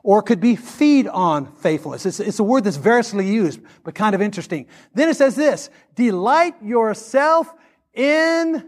Or 0.01 0.19
it 0.19 0.23
could 0.23 0.39
be 0.39 0.55
feed 0.55 1.07
on 1.07 1.53
faithfulness. 1.57 2.07
It's, 2.07 2.19
it's 2.19 2.39
a 2.39 2.43
word 2.43 2.63
that's 2.63 2.77
variously 2.77 3.27
used, 3.27 3.59
but 3.83 3.93
kind 3.93 4.15
of 4.15 4.23
interesting. 4.23 4.65
Then 4.95 5.09
it 5.09 5.15
says 5.15 5.35
this, 5.35 5.69
delight 5.93 6.55
yourself 6.63 7.53
in 7.93 8.67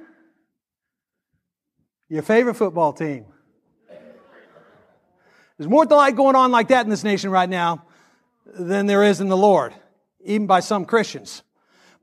your 2.10 2.22
favorite 2.22 2.56
football 2.56 2.94
team. 2.94 3.25
There's 5.58 5.70
more 5.70 5.86
delight 5.88 6.16
going 6.16 6.36
on 6.36 6.51
like 6.51 6.68
that 6.68 6.86
in 6.86 6.92
this 6.92 7.04
nation 7.04 7.32
right 7.32 7.50
now 7.50 7.86
than 8.58 8.86
there 8.86 9.03
is 9.03 9.22
in 9.22 9.29
the 9.29 9.38
Lord, 9.38 9.74
even 10.22 10.48
by 10.48 10.60
some 10.60 10.86
Christians. 10.86 11.44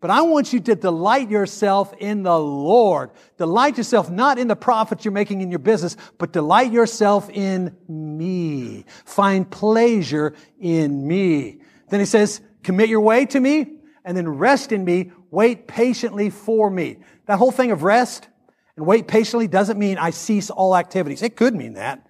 But 0.01 0.11
I 0.11 0.23
want 0.23 0.53
you 0.53 0.61
to 0.61 0.77
delight 0.77 1.31
yourself 1.31 1.95
in 1.99 2.23
the 2.23 2.39
Lord. 2.39 3.11
Delight 3.39 3.79
yourself 3.79 4.11
not 4.11 4.39
in 4.39 4.47
the 4.47 4.57
profits 4.57 5.05
you're 5.05 5.13
making 5.13 5.41
in 5.41 5.51
your 5.51 5.59
business, 5.59 5.97
but 6.19 6.33
delight 6.33 6.71
yourself 6.71 7.31
in 7.31 7.75
me. 7.89 8.85
Find 9.07 9.51
pleasure 9.51 10.35
in 10.61 11.07
me. 11.07 11.61
Then 11.89 12.01
he 12.01 12.07
says, 12.07 12.41
commit 12.63 12.91
your 12.91 13.01
way 13.01 13.25
to 13.27 13.41
me 13.41 13.79
and 14.05 14.17
then 14.17 14.29
rest 14.29 14.71
in 14.71 14.85
me. 14.85 15.13
Wait 15.31 15.67
patiently 15.67 16.31
for 16.31 16.71
me. 16.71 16.99
That 17.27 17.39
whole 17.39 17.53
thing 17.53 17.71
of 17.71 17.83
rest 17.83 18.29
and 18.77 18.87
wait 18.87 19.09
patiently 19.09 19.49
doesn't 19.49 19.79
mean 19.79 19.97
I 19.97 20.11
cease 20.11 20.51
all 20.51 20.77
activities. 20.77 21.23
It 21.23 21.37
could 21.37 21.55
mean 21.55 21.73
that. 21.75 22.06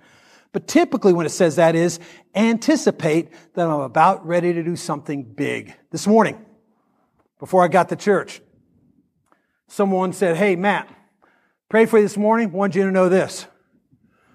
But 0.56 0.66
typically 0.66 1.12
when 1.12 1.26
it 1.26 1.32
says 1.32 1.56
that 1.56 1.74
is 1.74 2.00
anticipate 2.34 3.28
that 3.52 3.68
I'm 3.68 3.80
about 3.80 4.26
ready 4.26 4.54
to 4.54 4.62
do 4.62 4.74
something 4.74 5.22
big. 5.22 5.74
This 5.90 6.06
morning, 6.06 6.42
before 7.38 7.62
I 7.62 7.68
got 7.68 7.90
to 7.90 7.96
church. 7.96 8.40
Someone 9.68 10.14
said, 10.14 10.34
Hey, 10.34 10.56
Matt, 10.56 10.88
pray 11.68 11.84
for 11.84 11.98
you 11.98 12.04
this 12.04 12.16
morning. 12.16 12.52
Want 12.52 12.74
you 12.74 12.84
to 12.84 12.90
know 12.90 13.10
this. 13.10 13.44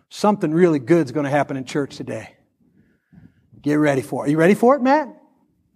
Something 0.10 0.52
really 0.54 0.78
good 0.78 1.08
is 1.08 1.12
going 1.12 1.24
to 1.24 1.32
happen 1.32 1.58
in 1.58 1.66
church 1.66 1.96
today. 1.96 2.36
Get 3.60 3.80
ready 3.80 4.04
for 4.04 4.24
it. 4.24 4.28
Are 4.28 4.32
you 4.32 4.38
ready 4.38 4.54
for 4.54 4.76
it, 4.76 4.84
Matt? 4.84 5.08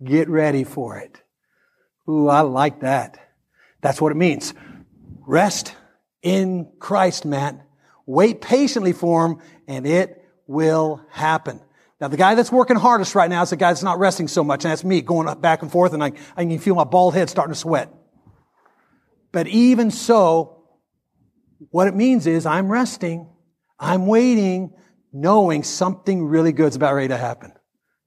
Get 0.03 0.29
ready 0.29 0.63
for 0.63 0.99
it. 0.99 1.23
Ooh, 2.07 2.27
I 2.27 2.41
like 2.41 2.81
that. 2.81 3.17
That's 3.81 3.99
what 3.99 4.11
it 4.11 4.15
means. 4.15 4.53
Rest 5.25 5.73
in 6.21 6.71
Christ, 6.77 7.25
Matt. 7.25 7.65
Wait 8.05 8.41
patiently 8.41 8.93
for 8.93 9.25
Him, 9.25 9.37
and 9.67 9.87
it 9.87 10.21
will 10.47 11.01
happen. 11.09 11.61
Now, 11.99 12.09
the 12.09 12.17
guy 12.17 12.35
that's 12.35 12.51
working 12.51 12.75
hardest 12.75 13.15
right 13.15 13.29
now 13.29 13.41
is 13.41 13.49
the 13.49 13.55
guy 13.55 13.71
that's 13.71 13.83
not 13.83 13.99
resting 13.99 14.27
so 14.27 14.43
much, 14.43 14.65
and 14.65 14.71
that's 14.71 14.83
me 14.83 15.01
going 15.01 15.33
back 15.39 15.61
and 15.61 15.71
forth, 15.71 15.93
and 15.93 16.03
I, 16.03 16.11
I 16.35 16.45
can 16.45 16.59
feel 16.59 16.75
my 16.75 16.83
bald 16.83 17.13
head 17.13 17.29
starting 17.29 17.53
to 17.53 17.59
sweat. 17.59 17.93
But 19.31 19.47
even 19.47 19.91
so, 19.91 20.63
what 21.71 21.87
it 21.87 21.95
means 21.95 22.27
is 22.27 22.45
I'm 22.45 22.69
resting, 22.69 23.29
I'm 23.79 24.07
waiting, 24.07 24.73
knowing 25.13 25.63
something 25.63 26.25
really 26.25 26.51
good 26.51 26.67
is 26.67 26.75
about 26.75 26.93
ready 26.93 27.07
to 27.09 27.17
happen. 27.17 27.53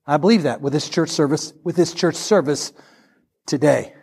I 0.06 0.18
believe 0.18 0.44
that 0.44 0.60
with 0.60 0.72
this 0.72 0.88
church 0.88 1.10
service, 1.10 1.52
with 1.64 1.76
this 1.76 1.92
church 1.92 2.14
service 2.14 2.72
today. 3.46 3.94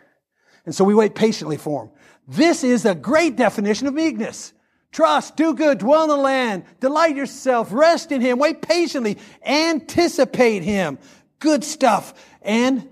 And 0.64 0.74
so 0.74 0.84
we 0.84 0.94
wait 0.94 1.14
patiently 1.14 1.56
for 1.56 1.84
him. 1.84 1.90
This 2.28 2.64
is 2.64 2.84
a 2.84 2.94
great 2.94 3.36
definition 3.36 3.86
of 3.86 3.94
meekness. 3.94 4.52
Trust, 4.96 5.36
do 5.36 5.52
good, 5.52 5.76
dwell 5.76 6.04
in 6.04 6.08
the 6.08 6.16
land, 6.16 6.64
delight 6.80 7.16
yourself, 7.16 7.70
rest 7.70 8.12
in 8.12 8.22
Him, 8.22 8.38
wait 8.38 8.62
patiently, 8.62 9.18
anticipate 9.44 10.62
Him. 10.62 10.98
Good 11.38 11.64
stuff. 11.64 12.14
And 12.40 12.88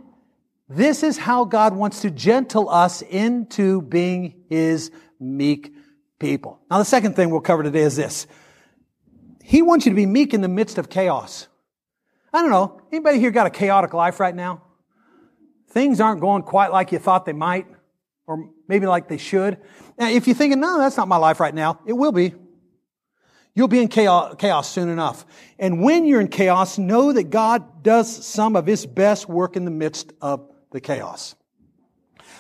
this 0.69 1.03
is 1.03 1.17
how 1.17 1.47
God 1.47 1.75
wants 1.75 2.03
to 2.03 2.11
gentle 2.11 2.69
us 2.69 3.01
into 3.01 3.81
being 3.81 4.35
His 4.51 4.91
meek 5.19 5.73
people. 6.19 6.61
Now, 6.71 6.77
the 6.77 6.85
second 6.85 7.17
thing 7.17 7.31
we'll 7.31 7.41
cover 7.41 7.63
today 7.63 7.81
is 7.81 7.97
this. 7.97 8.27
He 9.43 9.63
wants 9.63 9.87
you 9.87 9.93
to 9.93 9.97
be 9.97 10.05
meek 10.05 10.35
in 10.35 10.43
the 10.43 10.49
midst 10.49 10.77
of 10.77 10.91
chaos. 10.91 11.49
I 12.35 12.43
don't 12.43 12.51
know. 12.51 12.83
Anybody 12.93 13.19
here 13.19 13.31
got 13.31 13.47
a 13.47 13.51
chaotic 13.51 13.95
life 13.95 14.21
right 14.21 14.35
now? 14.35 14.63
Things 15.71 16.03
aren't 16.03 16.21
going 16.21 16.43
quite 16.43 16.71
like 16.71 16.93
you 16.93 16.99
thought 16.99 17.25
they 17.25 17.33
might, 17.33 17.67
or 18.27 18.51
maybe 18.69 18.87
like 18.87 19.09
they 19.09 19.17
should. 19.17 19.57
Now, 19.99 20.09
if 20.09 20.27
you're 20.27 20.37
thinking, 20.37 20.61
no, 20.61 20.79
that's 20.79 20.97
not 20.97 21.09
my 21.09 21.17
life 21.17 21.41
right 21.41 21.55
now, 21.55 21.81
it 21.87 21.93
will 21.93 22.13
be. 22.13 22.35
You'll 23.55 23.69
be 23.69 23.81
in 23.81 23.89
chaos, 23.89 24.35
chaos 24.39 24.69
soon 24.69 24.89
enough. 24.89 25.25
And 25.59 25.81
when 25.81 26.05
you're 26.05 26.21
in 26.21 26.29
chaos, 26.29 26.77
know 26.77 27.13
that 27.13 27.31
God 27.31 27.83
does 27.85 28.25
some 28.25 28.57
of 28.57 28.67
His 28.67 28.85
best 28.85 29.29
work 29.29 29.55
in 29.57 29.65
the 29.65 29.71
midst 29.71 30.13
of 30.21 30.51
the 30.71 30.81
chaos. 30.81 31.37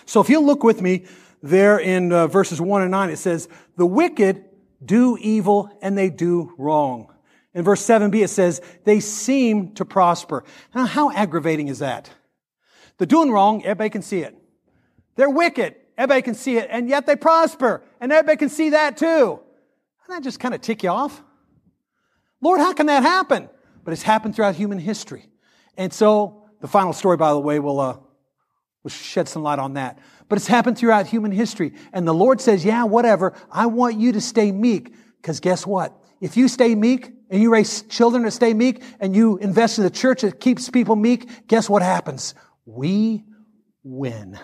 So 0.06 0.20
if 0.20 0.28
you'll 0.28 0.44
look 0.44 0.64
with 0.64 0.82
me 0.82 1.04
there 1.42 1.78
in 1.78 2.12
uh, 2.12 2.26
verses 2.26 2.60
1 2.60 2.82
and 2.82 2.90
9, 2.90 3.10
it 3.10 3.16
says, 3.16 3.48
the 3.76 3.86
wicked 3.86 4.44
do 4.84 5.16
evil 5.20 5.70
and 5.80 5.96
they 5.96 6.10
do 6.10 6.52
wrong. 6.58 7.12
In 7.54 7.62
verse 7.62 7.86
7b, 7.86 8.24
it 8.24 8.28
says, 8.28 8.60
they 8.84 8.98
seem 8.98 9.74
to 9.74 9.84
prosper. 9.84 10.42
Now, 10.74 10.86
how 10.86 11.12
aggravating 11.12 11.68
is 11.68 11.78
that? 11.78 12.10
They're 12.98 13.06
doing 13.06 13.30
wrong, 13.30 13.62
everybody 13.62 13.90
can 13.90 14.02
see 14.02 14.20
it. 14.20 14.36
They're 15.16 15.30
wicked, 15.30 15.76
Everybody 15.96 16.22
can 16.22 16.34
see 16.34 16.56
it, 16.56 16.68
and 16.70 16.88
yet 16.88 17.06
they 17.06 17.16
prosper, 17.16 17.82
and 18.00 18.12
everybody 18.12 18.36
can 18.36 18.48
see 18.48 18.70
that 18.70 18.96
too. 18.96 19.40
Doesn't 20.00 20.08
that 20.08 20.22
just 20.22 20.40
kind 20.40 20.54
of 20.54 20.60
tick 20.60 20.82
you 20.82 20.90
off? 20.90 21.22
Lord, 22.40 22.60
how 22.60 22.72
can 22.72 22.86
that 22.86 23.02
happen? 23.02 23.48
But 23.84 23.92
it's 23.92 24.02
happened 24.02 24.34
throughout 24.34 24.54
human 24.54 24.78
history. 24.78 25.30
And 25.76 25.92
so, 25.92 26.42
the 26.60 26.68
final 26.68 26.92
story, 26.92 27.16
by 27.16 27.30
the 27.30 27.38
way, 27.38 27.58
will, 27.58 27.80
uh, 27.80 27.96
will 28.82 28.90
shed 28.90 29.28
some 29.28 29.42
light 29.42 29.58
on 29.58 29.74
that. 29.74 29.98
But 30.28 30.38
it's 30.38 30.46
happened 30.46 30.78
throughout 30.78 31.06
human 31.06 31.32
history. 31.32 31.74
And 31.92 32.06
the 32.06 32.14
Lord 32.14 32.40
says, 32.40 32.64
yeah, 32.64 32.84
whatever. 32.84 33.34
I 33.50 33.66
want 33.66 33.98
you 33.98 34.12
to 34.12 34.20
stay 34.20 34.52
meek. 34.52 34.94
Because 35.20 35.40
guess 35.40 35.66
what? 35.66 35.96
If 36.20 36.36
you 36.36 36.48
stay 36.48 36.74
meek 36.74 37.10
and 37.30 37.42
you 37.42 37.52
raise 37.52 37.82
children 37.82 38.24
to 38.24 38.30
stay 38.30 38.54
meek 38.54 38.82
and 39.00 39.14
you 39.14 39.36
invest 39.38 39.78
in 39.78 39.84
the 39.84 39.90
church 39.90 40.22
that 40.22 40.40
keeps 40.40 40.70
people 40.70 40.96
meek, 40.96 41.46
guess 41.46 41.68
what 41.68 41.82
happens? 41.82 42.34
We 42.64 43.24
win. 43.82 44.38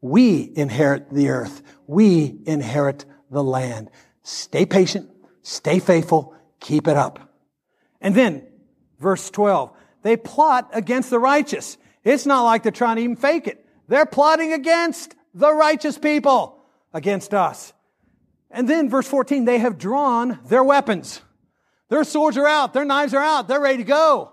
We 0.00 0.52
inherit 0.54 1.10
the 1.10 1.28
earth. 1.30 1.62
We 1.86 2.40
inherit 2.46 3.04
the 3.30 3.42
land. 3.42 3.90
Stay 4.22 4.66
patient. 4.66 5.10
Stay 5.42 5.78
faithful. 5.78 6.34
Keep 6.60 6.88
it 6.88 6.96
up. 6.96 7.32
And 8.00 8.14
then, 8.14 8.46
verse 9.00 9.30
12, 9.30 9.72
they 10.02 10.16
plot 10.16 10.70
against 10.72 11.10
the 11.10 11.18
righteous. 11.18 11.78
It's 12.04 12.26
not 12.26 12.42
like 12.42 12.62
they're 12.62 12.72
trying 12.72 12.96
to 12.96 13.02
even 13.02 13.16
fake 13.16 13.46
it. 13.46 13.64
They're 13.88 14.06
plotting 14.06 14.52
against 14.52 15.14
the 15.34 15.52
righteous 15.52 15.98
people, 15.98 16.62
against 16.92 17.34
us. 17.34 17.72
And 18.50 18.68
then 18.68 18.88
verse 18.88 19.06
14, 19.06 19.44
they 19.44 19.58
have 19.58 19.78
drawn 19.78 20.38
their 20.46 20.64
weapons. 20.64 21.20
Their 21.88 22.04
swords 22.04 22.36
are 22.36 22.46
out. 22.46 22.72
Their 22.72 22.84
knives 22.84 23.14
are 23.14 23.22
out. 23.22 23.48
They're 23.48 23.60
ready 23.60 23.78
to 23.78 23.84
go. 23.84 24.32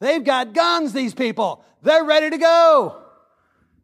They've 0.00 0.24
got 0.24 0.54
guns, 0.54 0.92
these 0.92 1.14
people. 1.14 1.64
They're 1.82 2.04
ready 2.04 2.30
to 2.30 2.38
go. 2.38 3.01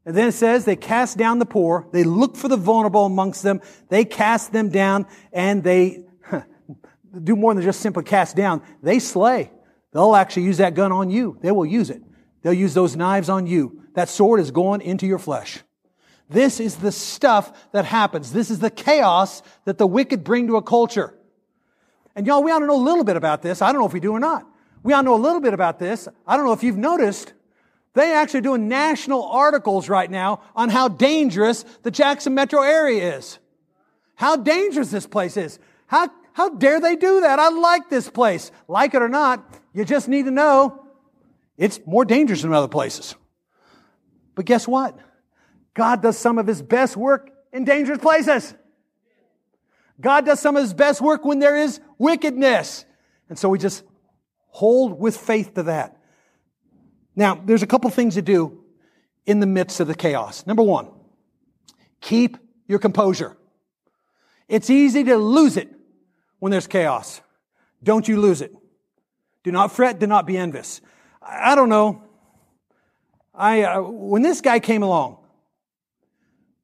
And 0.04 0.16
then 0.16 0.28
it 0.28 0.32
says 0.32 0.64
they 0.64 0.76
cast 0.76 1.18
down 1.18 1.38
the 1.38 1.46
poor. 1.46 1.86
They 1.92 2.04
look 2.04 2.36
for 2.36 2.48
the 2.48 2.56
vulnerable 2.56 3.04
amongst 3.04 3.42
them. 3.42 3.60
They 3.88 4.04
cast 4.04 4.52
them 4.52 4.70
down 4.70 5.06
and 5.32 5.62
they, 5.62 6.04
do 7.22 7.36
more 7.36 7.54
than 7.54 7.62
just 7.62 7.80
simply 7.80 8.04
cast 8.04 8.36
down. 8.36 8.62
They 8.82 8.98
slay. 8.98 9.50
They'll 9.92 10.16
actually 10.16 10.44
use 10.44 10.58
that 10.58 10.74
gun 10.74 10.92
on 10.92 11.10
you. 11.10 11.38
They 11.40 11.50
will 11.50 11.66
use 11.66 11.90
it. 11.90 12.02
They'll 12.42 12.52
use 12.52 12.74
those 12.74 12.96
knives 12.96 13.28
on 13.28 13.46
you. 13.46 13.82
That 13.94 14.08
sword 14.08 14.40
is 14.40 14.50
going 14.50 14.80
into 14.80 15.06
your 15.06 15.18
flesh. 15.18 15.60
This 16.30 16.60
is 16.60 16.76
the 16.76 16.92
stuff 16.92 17.70
that 17.72 17.84
happens. 17.84 18.32
This 18.32 18.50
is 18.50 18.58
the 18.58 18.70
chaos 18.70 19.42
that 19.64 19.78
the 19.78 19.86
wicked 19.86 20.24
bring 20.24 20.46
to 20.48 20.56
a 20.56 20.62
culture. 20.62 21.14
And 22.14 22.26
y'all, 22.26 22.42
we 22.42 22.50
ought 22.50 22.58
to 22.58 22.66
know 22.66 22.76
a 22.76 22.84
little 22.84 23.04
bit 23.04 23.16
about 23.16 23.42
this. 23.42 23.62
I 23.62 23.72
don't 23.72 23.80
know 23.80 23.86
if 23.86 23.92
we 23.92 24.00
do 24.00 24.12
or 24.12 24.20
not. 24.20 24.46
We 24.82 24.92
ought 24.92 25.00
to 25.00 25.06
know 25.06 25.14
a 25.14 25.16
little 25.16 25.40
bit 25.40 25.54
about 25.54 25.78
this. 25.78 26.06
I 26.26 26.36
don't 26.36 26.44
know 26.44 26.52
if 26.52 26.62
you've 26.62 26.76
noticed. 26.76 27.32
They 27.94 28.12
actually 28.12 28.42
doing 28.42 28.68
national 28.68 29.24
articles 29.24 29.88
right 29.88 30.10
now 30.10 30.42
on 30.54 30.68
how 30.68 30.88
dangerous 30.88 31.64
the 31.82 31.90
Jackson 31.90 32.34
metro 32.34 32.62
area 32.62 33.16
is. 33.16 33.38
How 34.14 34.36
dangerous 34.36 34.90
this 34.90 35.06
place 35.06 35.36
is. 35.36 35.58
How, 35.86 36.10
how 36.32 36.50
dare 36.50 36.80
they 36.80 36.96
do 36.96 37.22
that? 37.22 37.38
I 37.38 37.48
like 37.48 37.88
this 37.88 38.08
place. 38.08 38.50
Like 38.68 38.94
it 38.94 39.02
or 39.02 39.08
not, 39.08 39.58
you 39.72 39.84
just 39.84 40.08
need 40.08 40.26
to 40.26 40.30
know 40.30 40.84
it's 41.56 41.80
more 41.86 42.04
dangerous 42.04 42.42
than 42.42 42.52
other 42.52 42.68
places. 42.68 43.14
But 44.34 44.44
guess 44.44 44.68
what? 44.68 44.96
God 45.74 46.02
does 46.02 46.16
some 46.16 46.38
of 46.38 46.46
his 46.46 46.62
best 46.62 46.96
work 46.96 47.30
in 47.52 47.64
dangerous 47.64 47.98
places. 47.98 48.54
God 50.00 50.26
does 50.26 50.40
some 50.40 50.56
of 50.56 50.62
his 50.62 50.74
best 50.74 51.00
work 51.00 51.24
when 51.24 51.40
there 51.40 51.56
is 51.56 51.80
wickedness. 51.98 52.84
And 53.28 53.38
so 53.38 53.48
we 53.48 53.58
just 53.58 53.82
hold 54.48 54.98
with 54.98 55.16
faith 55.16 55.54
to 55.54 55.64
that. 55.64 55.97
Now, 57.18 57.34
there's 57.34 57.64
a 57.64 57.66
couple 57.66 57.90
things 57.90 58.14
to 58.14 58.22
do 58.22 58.62
in 59.26 59.40
the 59.40 59.46
midst 59.46 59.80
of 59.80 59.88
the 59.88 59.94
chaos. 59.96 60.46
Number 60.46 60.62
one, 60.62 60.86
keep 62.00 62.36
your 62.68 62.78
composure. 62.78 63.36
It's 64.46 64.70
easy 64.70 65.02
to 65.02 65.16
lose 65.16 65.56
it 65.56 65.68
when 66.38 66.52
there's 66.52 66.68
chaos. 66.68 67.20
Don't 67.82 68.06
you 68.06 68.20
lose 68.20 68.40
it. 68.40 68.54
Do 69.42 69.50
not 69.50 69.72
fret, 69.72 69.98
do 69.98 70.06
not 70.06 70.26
be 70.26 70.36
envious. 70.36 70.80
I, 71.20 71.56
don't 71.56 71.68
know. 71.68 72.04
I, 73.34 73.64
uh, 73.64 73.80
when 73.82 74.22
this 74.22 74.40
guy 74.40 74.60
came 74.60 74.84
along, 74.84 75.18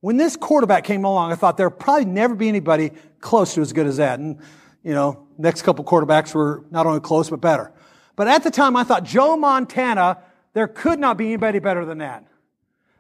when 0.02 0.18
this 0.18 0.36
quarterback 0.36 0.84
came 0.84 1.04
along, 1.04 1.32
I 1.32 1.34
thought 1.34 1.56
there'll 1.56 1.72
probably 1.72 2.04
never 2.04 2.36
be 2.36 2.48
anybody 2.48 2.92
close 3.18 3.54
to 3.54 3.60
as 3.60 3.72
good 3.72 3.88
as 3.88 3.96
that. 3.96 4.20
And, 4.20 4.38
you 4.84 4.94
know, 4.94 5.26
next 5.36 5.62
couple 5.62 5.84
quarterbacks 5.84 6.32
were 6.32 6.64
not 6.70 6.86
only 6.86 7.00
close, 7.00 7.28
but 7.28 7.40
better. 7.40 7.72
But 8.14 8.28
at 8.28 8.44
the 8.44 8.52
time, 8.52 8.76
I 8.76 8.84
thought 8.84 9.02
Joe 9.02 9.36
Montana, 9.36 10.18
there 10.54 10.66
could 10.66 10.98
not 10.98 11.18
be 11.18 11.26
anybody 11.26 11.58
better 11.58 11.84
than 11.84 11.98
that. 11.98 12.24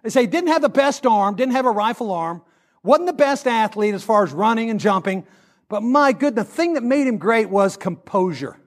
They 0.02 0.10
say 0.10 0.26
didn't 0.26 0.50
have 0.50 0.62
the 0.62 0.68
best 0.68 1.06
arm, 1.06 1.34
didn't 1.34 1.52
have 1.52 1.66
a 1.66 1.70
rifle 1.70 2.12
arm, 2.12 2.42
wasn't 2.82 3.06
the 3.06 3.14
best 3.14 3.46
athlete 3.46 3.94
as 3.94 4.04
far 4.04 4.22
as 4.22 4.32
running 4.32 4.68
and 4.68 4.78
jumping, 4.78 5.24
but 5.68 5.82
my 5.82 6.12
goodness, 6.12 6.46
the 6.46 6.52
thing 6.52 6.74
that 6.74 6.82
made 6.82 7.06
him 7.06 7.16
great 7.16 7.48
was 7.48 7.76
composure. 7.76 8.58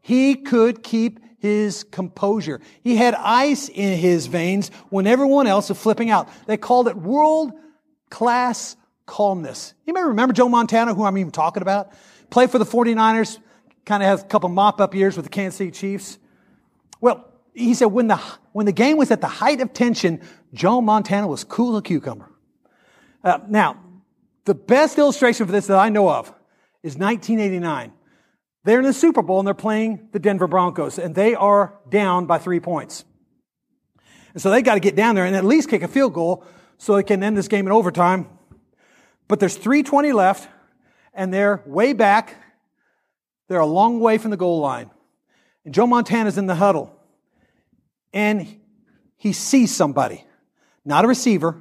He 0.00 0.36
could 0.36 0.82
keep 0.82 1.20
his 1.38 1.84
composure. 1.84 2.60
He 2.82 2.96
had 2.96 3.14
ice 3.14 3.68
in 3.68 3.98
his 3.98 4.26
veins 4.26 4.70
when 4.90 5.06
everyone 5.06 5.46
else 5.46 5.70
was 5.70 5.80
flipping 5.80 6.10
out. 6.10 6.28
They 6.46 6.56
called 6.56 6.86
it 6.86 6.96
world 6.96 7.52
class 8.10 8.76
calmness. 9.06 9.74
You 9.86 9.94
may 9.94 10.02
remember 10.02 10.32
Joe 10.32 10.48
Montana, 10.48 10.94
who 10.94 11.04
I'm 11.04 11.18
even 11.18 11.32
talking 11.32 11.62
about? 11.62 11.92
Played 12.30 12.50
for 12.50 12.58
the 12.58 12.64
49ers, 12.64 13.38
kind 13.84 14.02
of 14.02 14.08
has 14.08 14.22
a 14.22 14.26
couple 14.26 14.48
mop 14.50 14.80
up 14.80 14.94
years 14.94 15.16
with 15.16 15.24
the 15.24 15.30
Kansas 15.30 15.58
City 15.58 15.70
Chiefs. 15.70 16.18
Well, 17.00 17.29
he 17.54 17.74
said 17.74 17.86
when 17.86 18.08
the, 18.08 18.16
when 18.52 18.66
the 18.66 18.72
game 18.72 18.96
was 18.96 19.10
at 19.10 19.20
the 19.20 19.26
height 19.26 19.60
of 19.60 19.72
tension, 19.72 20.20
Joe 20.54 20.80
Montana 20.80 21.26
was 21.26 21.44
cool 21.44 21.76
as 21.76 21.80
a 21.80 21.82
cucumber. 21.82 22.30
Uh, 23.22 23.38
now, 23.48 23.82
the 24.44 24.54
best 24.54 24.98
illustration 24.98 25.46
for 25.46 25.52
this 25.52 25.66
that 25.66 25.78
I 25.78 25.88
know 25.88 26.08
of 26.08 26.28
is 26.82 26.96
1989. 26.96 27.92
They're 28.64 28.78
in 28.78 28.84
the 28.84 28.92
Super 28.92 29.22
Bowl 29.22 29.38
and 29.38 29.46
they're 29.46 29.54
playing 29.54 30.08
the 30.12 30.18
Denver 30.18 30.46
Broncos 30.46 30.98
and 30.98 31.14
they 31.14 31.34
are 31.34 31.78
down 31.88 32.26
by 32.26 32.38
three 32.38 32.60
points. 32.60 33.04
And 34.32 34.42
so 34.42 34.50
they 34.50 34.62
got 34.62 34.74
to 34.74 34.80
get 34.80 34.96
down 34.96 35.14
there 35.14 35.24
and 35.24 35.34
at 35.34 35.44
least 35.44 35.68
kick 35.68 35.82
a 35.82 35.88
field 35.88 36.14
goal 36.14 36.44
so 36.78 36.94
they 36.94 37.02
can 37.02 37.22
end 37.22 37.36
this 37.36 37.48
game 37.48 37.66
in 37.66 37.72
overtime. 37.72 38.28
But 39.28 39.40
there's 39.40 39.56
320 39.56 40.12
left 40.12 40.48
and 41.14 41.32
they're 41.32 41.62
way 41.66 41.92
back. 41.92 42.36
They're 43.48 43.60
a 43.60 43.66
long 43.66 44.00
way 44.00 44.18
from 44.18 44.30
the 44.30 44.36
goal 44.36 44.60
line. 44.60 44.90
And 45.64 45.74
Joe 45.74 45.86
Montana's 45.86 46.38
in 46.38 46.46
the 46.46 46.54
huddle 46.54 46.99
and 48.12 48.60
he 49.16 49.32
sees 49.32 49.74
somebody, 49.74 50.24
not 50.84 51.04
a 51.04 51.08
receiver. 51.08 51.60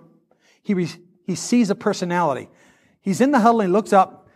He, 0.64 0.74
re- 0.74 0.90
he 1.26 1.36
sees 1.36 1.70
a 1.70 1.76
personality. 1.76 2.50
He's 3.02 3.22
in 3.22 3.32
the 3.32 3.40
huddle 3.40 3.62
and 3.62 3.70
he 3.70 3.74
looks 3.74 3.94
up 3.94 4.28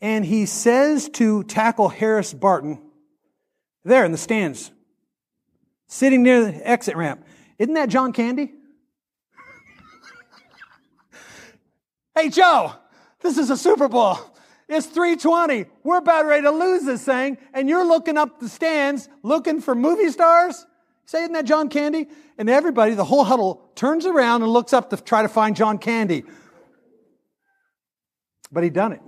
and 0.00 0.24
he 0.24 0.46
says 0.46 1.08
to 1.10 1.44
tackle 1.44 1.88
Harris 1.88 2.34
Barton, 2.34 2.80
there 3.84 4.04
in 4.04 4.12
the 4.12 4.18
stands, 4.18 4.72
sitting 5.86 6.22
near 6.22 6.44
the 6.44 6.68
exit 6.68 6.96
ramp, 6.96 7.24
isn't 7.58 7.74
that 7.74 7.88
John 7.88 8.12
Candy? 8.12 8.52
hey, 12.16 12.30
Joe, 12.30 12.72
this 13.20 13.38
is 13.38 13.50
a 13.50 13.56
Super 13.56 13.88
Bowl. 13.88 14.18
It's 14.68 14.86
320. 14.86 15.66
We're 15.84 15.98
about 15.98 16.26
ready 16.26 16.42
to 16.42 16.50
lose 16.50 16.84
this 16.84 17.04
thing, 17.04 17.38
and 17.52 17.68
you're 17.68 17.86
looking 17.86 18.16
up 18.16 18.40
the 18.40 18.48
stands 18.48 19.08
looking 19.22 19.60
for 19.60 19.74
movie 19.74 20.10
stars? 20.10 20.66
Say, 21.12 21.24
isn't 21.24 21.34
that 21.34 21.44
John 21.44 21.68
Candy? 21.68 22.08
And 22.38 22.48
everybody, 22.48 22.94
the 22.94 23.04
whole 23.04 23.22
huddle, 23.22 23.70
turns 23.74 24.06
around 24.06 24.40
and 24.42 24.50
looks 24.50 24.72
up 24.72 24.88
to 24.88 24.96
try 24.96 25.20
to 25.20 25.28
find 25.28 25.54
John 25.54 25.76
Candy. 25.76 26.24
But 28.50 28.64
he 28.64 28.70
done 28.70 28.92
it. 28.92 29.02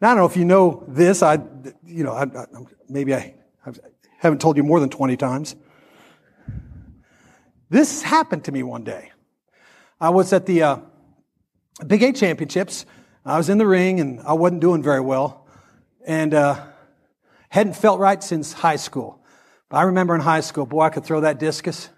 Now, 0.00 0.12
I 0.12 0.14
don't 0.14 0.18
know 0.18 0.26
if 0.26 0.36
you 0.36 0.44
know 0.44 0.84
this. 0.86 1.20
I, 1.24 1.40
you 1.84 2.04
know, 2.04 2.12
I, 2.12 2.26
I, 2.26 2.46
maybe 2.88 3.12
I, 3.12 3.34
I 3.66 3.72
haven't 4.20 4.40
told 4.40 4.56
you 4.56 4.62
more 4.62 4.78
than 4.78 4.88
20 4.88 5.16
times. 5.16 5.56
This 7.70 8.02
happened 8.02 8.44
to 8.44 8.52
me 8.52 8.62
one 8.62 8.84
day. 8.84 9.10
I 10.00 10.10
was 10.10 10.32
at 10.32 10.46
the 10.46 10.62
uh, 10.62 10.76
Big 11.84 12.04
Eight 12.04 12.14
Championships. 12.14 12.86
I 13.24 13.36
was 13.36 13.48
in 13.48 13.58
the 13.58 13.66
ring 13.66 13.98
and 13.98 14.20
I 14.20 14.34
wasn't 14.34 14.60
doing 14.60 14.80
very 14.80 15.00
well, 15.00 15.48
and 16.06 16.34
uh, 16.34 16.64
hadn't 17.48 17.74
felt 17.74 17.98
right 17.98 18.22
since 18.22 18.52
high 18.52 18.76
school. 18.76 19.19
But 19.70 19.78
I 19.78 19.82
remember 19.84 20.14
in 20.14 20.20
high 20.20 20.40
school, 20.40 20.66
boy, 20.66 20.82
I 20.82 20.90
could 20.90 21.04
throw 21.04 21.22
that 21.22 21.38
discus. 21.38 21.88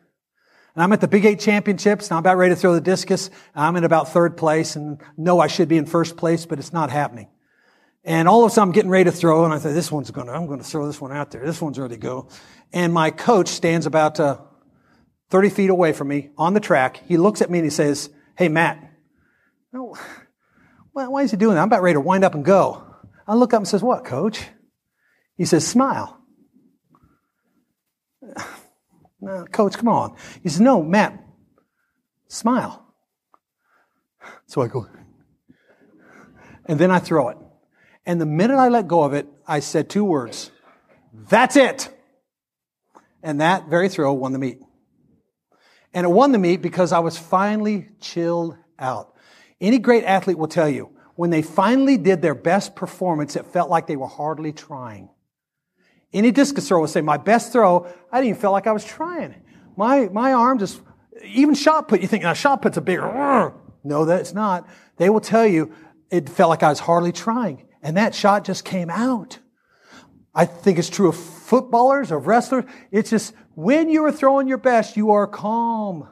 And 0.75 0.83
I'm 0.83 0.93
at 0.93 1.01
the 1.01 1.09
Big 1.09 1.25
Eight 1.25 1.41
Championships, 1.41 2.07
and 2.09 2.13
I'm 2.13 2.21
about 2.21 2.37
ready 2.37 2.55
to 2.55 2.61
throw 2.61 2.75
the 2.75 2.81
discus. 2.81 3.31
I'm 3.55 3.77
in 3.77 3.85
about 3.85 4.13
third 4.13 4.37
place, 4.37 4.77
and 4.77 5.01
no, 5.17 5.41
I 5.41 5.49
should 5.49 5.69
be 5.69 5.77
in 5.77 5.87
first 5.87 6.17
place, 6.17 6.47
but 6.47 6.59
it's 6.59 6.73
not 6.73 6.91
happening. 6.91 7.29
And 8.05 8.29
all 8.29 8.45
of 8.45 8.51
a 8.51 8.55
sudden 8.55 8.69
I'm 8.69 8.73
getting 8.73 8.91
ready 8.91 9.05
to 9.05 9.13
throw, 9.13 9.45
and 9.45 9.53
I 9.53 9.59
thought, 9.59 9.75
this 9.75 9.91
one's 9.91 10.11
gonna, 10.11 10.33
I'm 10.33 10.47
gonna 10.47 10.63
throw 10.63 10.87
this 10.87 11.01
one 11.01 11.13
out 11.13 11.31
there. 11.31 11.45
This 11.45 11.61
one's 11.61 11.79
ready 11.79 11.95
to 11.95 12.01
go. 12.01 12.29
And 12.73 12.93
my 12.93 13.11
coach 13.11 13.49
stands 13.49 13.87
about, 13.87 14.21
uh, 14.21 14.39
30 15.33 15.49
feet 15.49 15.71
away 15.71 15.95
from 15.95 16.09
me 16.09 16.29
on 16.37 16.53
the 16.53 16.61
track. 16.61 17.01
He 17.09 17.17
looks 17.17 17.41
at 17.41 17.51
me 17.51 17.59
and 17.59 17.65
he 17.65 17.71
says, 17.71 18.11
Hey, 18.37 18.51
Matt. 18.51 18.79
Why 20.93 21.23
is 21.23 21.31
he 21.31 21.39
doing 21.39 21.55
that? 21.55 21.63
I'm 21.63 21.69
about 21.69 21.81
ready 21.81 21.95
to 21.95 22.01
wind 22.01 22.23
up 22.23 22.35
and 22.35 22.45
go. 22.45 22.85
I 23.27 23.35
look 23.35 23.55
up 23.55 23.61
and 23.61 23.67
says, 23.67 23.83
What, 23.83 24.05
coach? 24.05 24.43
He 25.39 25.47
says, 25.47 25.67
Smile. 25.67 26.22
No, 29.23 29.45
coach, 29.45 29.79
come 29.79 29.89
on. 29.89 30.17
He 30.43 30.49
says, 30.49 30.61
No, 30.61 30.83
Matt, 30.83 31.25
smile. 32.27 32.85
So 34.47 34.61
I 34.61 34.67
go, 34.67 34.89
and 36.67 36.79
then 36.79 36.91
I 36.91 36.99
throw 36.99 37.29
it. 37.29 37.39
And 38.05 38.21
the 38.21 38.27
minute 38.27 38.57
I 38.57 38.69
let 38.69 38.89
go 38.89 39.05
of 39.05 39.15
it, 39.15 39.29
I 39.47 39.61
said 39.61 39.89
two 39.89 40.05
words. 40.05 40.51
That's 41.13 41.55
it. 41.57 41.89
And 43.23 43.41
that 43.41 43.69
very 43.69 43.89
throw 43.89 44.13
won 44.13 44.33
the 44.33 44.41
meet. 44.41 44.59
And 45.95 46.05
it 46.05 46.11
won 46.11 46.33
the 46.33 46.39
meet 46.39 46.61
because 46.61 46.93
I 46.93 46.99
was 46.99 47.17
finally 47.17 47.91
chilled 48.01 48.57
out. 48.79 49.15
Any 49.61 49.79
great 49.79 50.05
athlete 50.05 50.39
will 50.39 50.49
tell 50.49 50.69
you, 50.69 50.91
when 51.15 51.31
they 51.31 51.43
finally 51.43 51.97
did 51.97 52.23
their 52.23 52.35
best 52.35 52.75
performance, 52.75 53.37
it 53.37 53.47
felt 53.47 53.71
like 53.71 53.87
they 53.87 53.97
were 53.97 54.09
hardly 54.09 54.53
trying. 54.53 55.11
Any 56.13 56.31
discus 56.31 56.69
thrower 56.69 56.81
will 56.81 56.89
say, 56.89 57.01
my 57.01 57.17
best 57.17 57.53
throw, 57.53 57.87
I 58.11 58.19
didn't 58.19 58.31
even 58.31 58.41
feel 58.41 58.53
like 58.53 58.67
I 58.67 58.73
was 58.73 58.85
trying. 58.85 59.35
My, 59.77 60.09
my 60.09 60.33
arm 60.33 60.59
just, 60.59 60.81
even 61.25 61.55
shot 61.55 61.89
put, 61.89 62.03
you 62.03 62.09
think, 62.09 62.23
now 62.23 62.35
shot 62.35 62.63
put's 62.63 62.77
a 62.77 62.81
big, 62.81 62.99
no, 63.85 64.05
that's 64.05 64.33
not. 64.33 64.69
They 64.97 65.11
will 65.11 65.21
tell 65.21 65.47
you, 65.47 65.73
it 66.11 66.29
felt 66.29 66.51
like 66.51 66.63
I 66.63 66.69
was 66.69 66.81
hardly 66.81 67.13
trying. 67.13 67.67
And 67.83 67.97
that 67.97 68.15
shot 68.15 68.45
just 68.45 68.65
came 68.65 68.91
out. 68.91 69.39
I 70.35 70.45
think 70.45 70.79
it's 70.79 70.91
true 70.91 71.09
of 71.09 71.17
footballers, 71.17 72.11
of 72.11 72.27
wrestlers. 72.27 72.65
It's 72.91 73.11
just 73.11 73.35
when 73.55 73.91
you 73.91 74.05
are 74.05 74.13
throwing 74.13 74.49
your 74.49 74.59
best, 74.59 74.97
you 74.97 75.11
are 75.11 75.27
calm. 75.27 76.09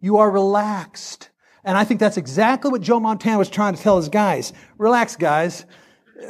You 0.00 0.18
are 0.18 0.30
relaxed. 0.30 1.30
And 1.64 1.76
I 1.76 1.84
think 1.84 2.00
that's 2.00 2.16
exactly 2.16 2.70
what 2.70 2.80
Joe 2.80 3.00
Montana 3.00 3.38
was 3.38 3.50
trying 3.50 3.74
to 3.74 3.82
tell 3.82 3.96
his 3.96 4.08
guys. 4.08 4.52
Relax, 4.78 5.16
guys. 5.16 5.66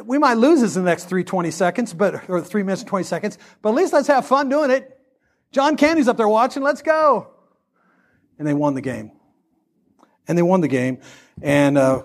We 0.05 0.18
might 0.18 0.35
lose 0.35 0.61
this 0.61 0.77
in 0.77 0.85
the 0.85 0.90
next 0.90 1.05
three 1.05 1.24
twenty 1.24 1.51
seconds, 1.51 1.94
but, 1.94 2.29
or 2.29 2.40
three 2.42 2.62
minutes 2.62 2.83
and 2.83 2.88
20 2.88 3.05
seconds, 3.05 3.38
but 3.62 3.70
at 3.70 3.74
least 3.74 3.92
let's 3.92 4.09
have 4.09 4.27
fun 4.27 4.48
doing 4.48 4.70
it. 4.70 5.01
John 5.51 5.77
Candy's 5.77 6.09
up 6.09 6.16
there 6.16 6.29
watching. 6.29 6.62
Let's 6.62 6.83
go. 6.83 7.31
And 8.38 8.46
they 8.46 8.55
won 8.55 8.74
the 8.74 8.83
game. 8.83 9.12
And 10.27 10.37
they 10.37 10.42
won 10.42 10.61
the 10.61 10.68
game. 10.68 11.01
And, 11.40 11.79
uh, 11.79 12.03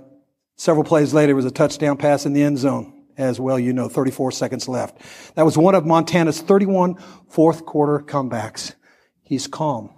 Several 0.56 0.84
plays 0.84 1.14
later, 1.14 1.36
was 1.36 1.46
a 1.46 1.52
touchdown 1.52 1.98
pass 1.98 2.26
in 2.26 2.34
the 2.34 2.44
end 2.44 2.58
zone. 2.58 2.92
as 3.16 3.40
well 3.40 3.60
you 3.60 3.74
know, 3.74 3.88
34 3.88 4.32
seconds 4.32 4.68
left. 4.68 4.98
That 5.36 5.46
was 5.46 5.56
one 5.56 5.76
of 5.76 5.86
Montana's 5.86 6.42
31 6.42 6.96
fourth 7.30 7.64
quarter 7.64 8.00
comebacks. 8.00 8.74
He's 9.22 9.46
calm. 9.46 9.94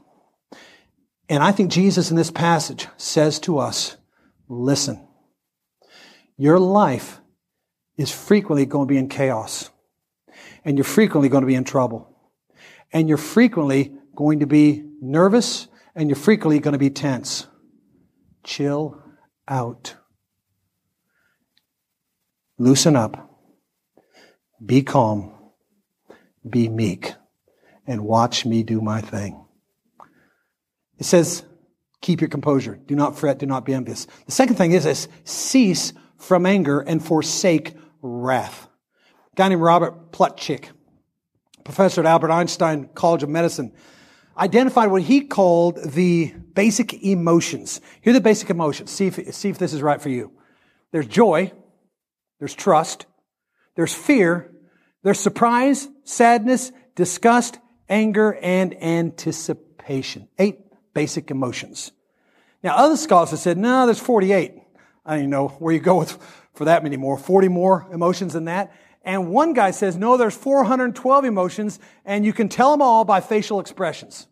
And 1.29 1.41
I 1.41 1.53
think 1.53 1.71
Jesus 1.71 2.09
in 2.09 2.17
this 2.17 2.29
passage 2.29 2.87
says 2.97 3.39
to 3.41 3.57
us, 3.57 3.95
listen, 4.49 5.07
your 6.35 6.59
life 6.59 7.21
is 7.97 8.11
frequently 8.11 8.65
going 8.65 8.87
to 8.87 8.93
be 8.93 8.97
in 8.97 9.09
chaos. 9.09 9.69
And 10.63 10.77
you're 10.77 10.83
frequently 10.83 11.29
going 11.29 11.41
to 11.41 11.47
be 11.47 11.55
in 11.55 11.63
trouble. 11.63 12.09
And 12.91 13.07
you're 13.07 13.17
frequently 13.17 13.93
going 14.15 14.39
to 14.39 14.47
be 14.47 14.83
nervous 15.01 15.67
and 15.95 16.09
you're 16.09 16.15
frequently 16.15 16.59
going 16.59 16.73
to 16.73 16.79
be 16.79 16.89
tense. 16.89 17.47
Chill 18.43 19.01
out. 19.47 19.95
Loosen 22.57 22.95
up. 22.95 23.29
Be 24.65 24.81
calm. 24.81 25.33
Be 26.47 26.69
meek. 26.69 27.13
And 27.87 28.01
watch 28.01 28.45
me 28.45 28.63
do 28.63 28.81
my 28.81 29.01
thing. 29.01 29.45
It 30.97 31.05
says, 31.05 31.43
keep 32.01 32.21
your 32.21 32.29
composure. 32.29 32.79
Do 32.85 32.95
not 32.95 33.17
fret. 33.17 33.37
Do 33.37 33.45
not 33.45 33.65
be 33.65 33.73
envious. 33.73 34.07
The 34.25 34.31
second 34.31 34.55
thing 34.55 34.71
is 34.71 34.85
this, 34.85 35.07
cease 35.23 35.93
from 36.17 36.45
anger 36.45 36.79
and 36.79 37.03
forsake 37.05 37.75
wrath. 38.05 38.67
A 39.33 39.35
guy 39.35 39.49
named 39.49 39.61
Robert 39.61 40.11
Plutchik, 40.11 40.69
professor 41.63 42.01
at 42.01 42.07
Albert 42.07 42.31
Einstein 42.31 42.89
College 42.93 43.23
of 43.23 43.29
Medicine, 43.29 43.73
identified 44.37 44.91
what 44.91 45.01
he 45.01 45.21
called 45.21 45.79
the 45.83 46.33
basic 46.53 46.93
emotions. 47.03 47.81
Here 48.01 48.11
are 48.11 48.13
the 48.13 48.21
basic 48.21 48.49
emotions. 48.49 48.91
See 48.91 49.07
if, 49.07 49.33
see 49.33 49.49
if 49.49 49.57
this 49.57 49.73
is 49.73 49.81
right 49.81 50.01
for 50.01 50.09
you. 50.09 50.31
There's 50.91 51.07
joy. 51.07 51.51
There's 52.39 52.53
trust. 52.53 53.05
There's 53.75 53.93
fear. 53.93 54.51
There's 55.03 55.19
surprise, 55.19 55.87
sadness, 56.03 56.71
disgust, 56.95 57.59
anger, 57.89 58.37
and 58.41 58.81
anticipation. 58.81 60.27
Eight 60.39 60.59
basic 60.93 61.31
emotions. 61.31 61.91
Now, 62.63 62.75
other 62.75 62.97
scholars 62.97 63.31
have 63.31 63.39
said, 63.39 63.57
no, 63.57 63.85
there's 63.85 63.99
48. 63.99 64.64
I 65.05 65.11
don't 65.11 65.19
even 65.19 65.29
know 65.29 65.49
where 65.49 65.73
you 65.73 65.79
go 65.79 65.99
with, 65.99 66.17
for 66.53 66.65
that 66.65 66.83
many 66.83 66.97
more. 66.97 67.17
40 67.17 67.47
more 67.47 67.87
emotions 67.91 68.33
than 68.33 68.45
that. 68.45 68.73
And 69.03 69.29
one 69.29 69.53
guy 69.53 69.71
says, 69.71 69.95
no, 69.95 70.17
there's 70.17 70.35
412 70.35 71.25
emotions, 71.25 71.79
and 72.05 72.25
you 72.25 72.33
can 72.33 72.49
tell 72.49 72.71
them 72.71 72.81
all 72.81 73.05
by 73.05 73.21
facial 73.21 73.59
expressions. 73.59 74.27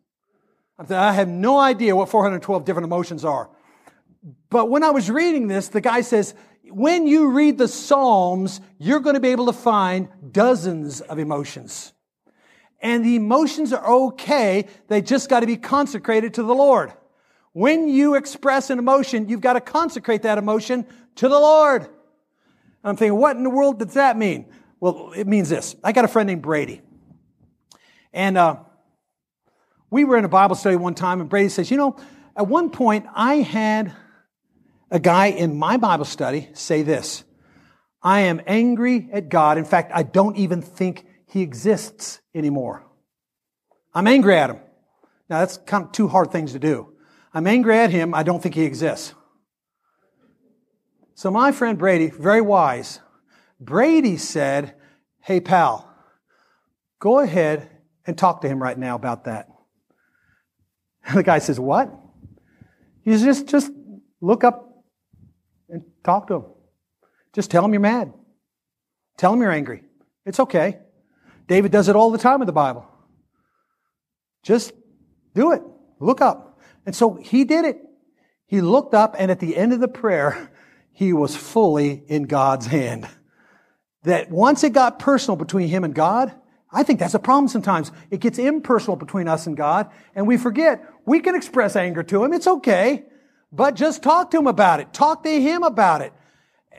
I 0.89 1.13
have 1.13 1.27
no 1.27 1.59
idea 1.59 1.95
what 1.95 2.09
412 2.09 2.65
different 2.65 2.85
emotions 2.85 3.23
are. 3.23 3.49
But 4.49 4.71
when 4.71 4.83
I 4.83 4.89
was 4.89 5.11
reading 5.11 5.47
this, 5.47 5.67
the 5.67 5.81
guy 5.81 6.01
says, 6.01 6.33
when 6.63 7.05
you 7.05 7.31
read 7.31 7.59
the 7.59 7.67
Psalms, 7.67 8.61
you're 8.79 8.99
going 8.99 9.13
to 9.13 9.19
be 9.19 9.29
able 9.29 9.45
to 9.45 9.53
find 9.53 10.09
dozens 10.31 11.01
of 11.01 11.19
emotions. 11.19 11.93
And 12.81 13.05
the 13.05 13.15
emotions 13.15 13.71
are 13.73 13.85
okay. 13.85 14.67
They 14.87 15.01
just 15.01 15.29
got 15.29 15.41
to 15.41 15.47
be 15.47 15.57
consecrated 15.57 16.33
to 16.35 16.43
the 16.43 16.55
Lord. 16.55 16.91
When 17.53 17.87
you 17.87 18.15
express 18.15 18.69
an 18.69 18.79
emotion, 18.79 19.29
you've 19.29 19.41
got 19.41 19.53
to 19.53 19.61
consecrate 19.61 20.23
that 20.23 20.37
emotion 20.37 20.85
to 21.15 21.29
the 21.29 21.39
Lord. 21.39 21.87
I'm 22.83 22.95
thinking, 22.97 23.17
what 23.17 23.37
in 23.37 23.43
the 23.43 23.49
world 23.49 23.79
does 23.79 23.93
that 23.93 24.17
mean? 24.17 24.45
Well, 24.79 25.13
it 25.15 25.27
means 25.27 25.49
this. 25.49 25.75
I 25.83 25.91
got 25.91 26.03
a 26.03 26.07
friend 26.07 26.27
named 26.27 26.41
Brady. 26.41 26.81
And 28.11 28.37
uh, 28.37 28.57
we 29.89 30.03
were 30.03 30.17
in 30.17 30.25
a 30.25 30.29
Bible 30.29 30.55
study 30.55 30.75
one 30.75 30.95
time, 30.95 31.21
and 31.21 31.29
Brady 31.29 31.49
says, 31.49 31.71
You 31.71 31.77
know, 31.77 31.95
at 32.35 32.47
one 32.47 32.71
point 32.71 33.05
I 33.13 33.35
had 33.35 33.93
a 34.91 34.99
guy 34.99 35.27
in 35.27 35.57
my 35.57 35.77
Bible 35.77 36.05
study 36.05 36.49
say 36.53 36.81
this 36.81 37.23
I 38.01 38.21
am 38.21 38.41
angry 38.45 39.09
at 39.13 39.29
God. 39.29 39.57
In 39.57 39.65
fact, 39.65 39.91
I 39.93 40.03
don't 40.03 40.35
even 40.37 40.61
think 40.61 41.05
he 41.27 41.41
exists 41.41 42.19
anymore. 42.35 42.85
I'm 43.93 44.07
angry 44.07 44.35
at 44.35 44.49
him. 44.49 44.59
Now, 45.29 45.39
that's 45.39 45.57
kind 45.57 45.85
of 45.85 45.91
two 45.91 46.07
hard 46.07 46.31
things 46.31 46.51
to 46.53 46.59
do. 46.59 46.92
I'm 47.33 47.47
angry 47.47 47.77
at 47.77 47.89
him. 47.89 48.13
I 48.13 48.23
don't 48.23 48.41
think 48.41 48.55
he 48.55 48.63
exists. 48.63 49.13
So 51.15 51.31
my 51.31 51.51
friend 51.51 51.77
Brady, 51.77 52.09
very 52.09 52.41
wise, 52.41 52.99
Brady 53.59 54.17
said, 54.17 54.75
Hey, 55.21 55.39
pal, 55.39 55.89
go 56.99 57.19
ahead 57.19 57.69
and 58.05 58.17
talk 58.17 58.41
to 58.41 58.47
him 58.47 58.61
right 58.61 58.77
now 58.77 58.95
about 58.95 59.25
that. 59.25 59.47
And 61.05 61.17
the 61.17 61.23
guy 61.23 61.39
says, 61.39 61.59
What? 61.59 61.91
He 63.03 63.11
says, 63.11 63.23
just, 63.23 63.47
just 63.47 63.71
look 64.21 64.43
up 64.43 64.83
and 65.69 65.83
talk 66.03 66.27
to 66.27 66.35
him. 66.35 66.45
Just 67.33 67.51
tell 67.51 67.65
him 67.65 67.73
you're 67.73 67.81
mad. 67.81 68.13
Tell 69.17 69.33
him 69.33 69.41
you're 69.41 69.51
angry. 69.51 69.83
It's 70.25 70.39
okay. 70.39 70.79
David 71.47 71.71
does 71.71 71.89
it 71.89 71.95
all 71.95 72.11
the 72.11 72.17
time 72.17 72.41
in 72.41 72.45
the 72.45 72.53
Bible. 72.53 72.87
Just 74.43 74.71
do 75.35 75.51
it. 75.51 75.61
Look 75.99 76.21
up. 76.21 76.52
And 76.85 76.95
so 76.95 77.15
he 77.15 77.43
did 77.43 77.65
it. 77.65 77.81
He 78.45 78.61
looked 78.61 78.93
up, 78.93 79.15
and 79.17 79.31
at 79.31 79.39
the 79.39 79.57
end 79.57 79.73
of 79.73 79.79
the 79.79 79.87
prayer, 79.87 80.51
he 80.91 81.13
was 81.13 81.35
fully 81.35 82.03
in 82.07 82.23
God's 82.23 82.67
hand 82.67 83.07
that 84.03 84.29
once 84.29 84.63
it 84.63 84.73
got 84.73 84.99
personal 84.99 85.35
between 85.35 85.69
him 85.69 85.83
and 85.83 85.95
God, 85.95 86.33
I 86.71 86.83
think 86.83 86.99
that's 86.99 87.13
a 87.13 87.19
problem 87.19 87.47
sometimes. 87.47 87.91
It 88.11 88.19
gets 88.19 88.37
impersonal 88.37 88.95
between 88.95 89.27
us 89.27 89.47
and 89.47 89.55
God, 89.55 89.89
and 90.15 90.27
we 90.27 90.37
forget 90.37 90.83
we 91.05 91.19
can 91.19 91.35
express 91.35 91.75
anger 91.75 92.03
to 92.03 92.23
him. 92.23 92.33
It's 92.33 92.47
okay. 92.47 93.05
But 93.51 93.75
just 93.75 94.01
talk 94.01 94.31
to 94.31 94.39
him 94.39 94.47
about 94.47 94.79
it. 94.79 94.93
Talk 94.93 95.23
to 95.23 95.41
him 95.41 95.63
about 95.63 96.01
it. 96.01 96.11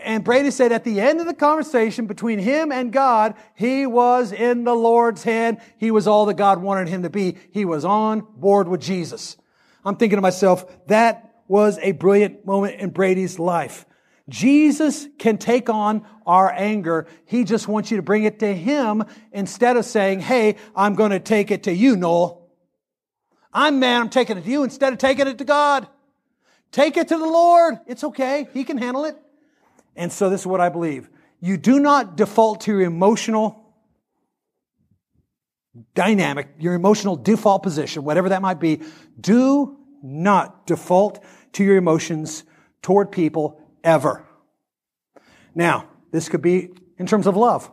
And 0.03 0.25
Brady 0.25 0.51
said 0.51 0.73
at 0.73 0.83
the 0.83 1.01
end 1.01 1.21
of 1.21 1.27
the 1.27 1.35
conversation 1.35 2.07
between 2.07 2.41
him 2.41 2.73
and 2.73 2.93
God, 2.93 3.35
he 3.55 3.87
was 3.87 4.33
in 4.33 4.65
the 4.65 4.75
Lord's 4.75 5.23
hand. 5.23 5.59
He 5.79 5.93
was 5.93 6.09
all 6.09 6.27
that 6.27 6.35
God 6.35 6.61
wanted 6.61 6.89
him 6.89 7.05
to 7.05 7.11
be. 7.11 7.37
He 7.53 7.65
was 7.65 7.85
on 7.85 8.27
board 8.37 8.67
with 8.67 8.81
Jesus. 8.81 9.37
I'm 9.85 9.97
thinking 9.97 10.17
to 10.17 10.23
myself, 10.23 10.87
that 10.87 11.35
was 11.49 11.79
a 11.79 11.93
brilliant 11.93 12.47
moment 12.47 12.81
in 12.81 12.91
Brady's 12.91 13.39
life. 13.39 13.87
Jesus 14.29 15.07
can 15.19 15.37
take 15.37 15.69
on 15.69 16.07
our 16.27 16.51
anger. 16.51 17.07
He 17.27 17.45
just 17.45 17.69
wants 17.69 17.91
you 17.91 17.99
to 17.99 18.03
bring 18.03 18.25
it 18.25 18.39
to 18.39 18.55
Him 18.55 19.05
instead 19.33 19.77
of 19.77 19.85
saying, 19.85 20.21
Hey, 20.21 20.57
I'm 20.75 20.95
going 20.95 21.11
to 21.11 21.21
take 21.21 21.51
it 21.51 21.65
to 21.65 21.73
you, 21.73 21.97
Noel. 21.97 22.49
I'm 23.53 23.79
mad. 23.79 24.01
I'm 24.01 24.09
taking 24.09 24.39
it 24.39 24.45
to 24.45 24.51
you 24.51 24.65
instead 24.65 24.93
of 24.93 24.99
taking 24.99 25.27
it 25.27 25.39
to 25.39 25.45
God. 25.45 25.87
Take 26.73 26.97
it 26.97 27.09
to 27.09 27.19
the 27.19 27.27
Lord. 27.27 27.79
It's 27.87 28.03
okay. 28.03 28.49
He 28.53 28.65
can 28.65 28.79
handle 28.79 29.05
it. 29.05 29.17
And 29.95 30.11
so 30.11 30.29
this 30.31 30.41
is 30.41 30.47
what 30.47 30.61
I 30.61 30.71
believe. 30.71 31.09
You 31.41 31.57
do 31.57 31.79
not 31.79 32.17
default 32.17 32.63
to 32.63 32.73
your 32.73 32.81
emotional 32.81 33.64
dynamic, 35.95 36.49
your 36.59 36.75
emotional 36.75 37.17
default 37.17 37.63
position, 37.63 38.05
whatever 38.05 38.29
that 38.29 38.43
might 38.43 38.61
be. 38.61 38.81
Do 39.21 39.79
not 40.03 40.67
default 40.67 41.25
to 41.55 41.65
your 41.65 41.77
emotions 41.77 42.45
toward 42.83 43.11
people 43.11 43.61
ever. 43.83 44.27
Now, 45.55 45.89
this 46.11 46.29
could 46.29 46.43
be 46.43 46.71
in 46.99 47.07
terms 47.07 47.27
of 47.27 47.37
love. 47.37 47.71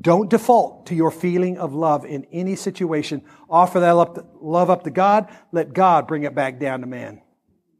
Don't 0.00 0.28
default 0.28 0.86
to 0.86 0.94
your 0.94 1.12
feeling 1.12 1.56
of 1.56 1.72
love 1.72 2.04
in 2.04 2.26
any 2.32 2.56
situation. 2.56 3.22
Offer 3.48 3.80
that 3.80 3.92
love 4.40 4.70
up 4.70 4.82
to 4.82 4.90
God. 4.90 5.30
Let 5.52 5.72
God 5.72 6.08
bring 6.08 6.24
it 6.24 6.34
back 6.34 6.58
down 6.58 6.80
to 6.80 6.86
man. 6.86 7.22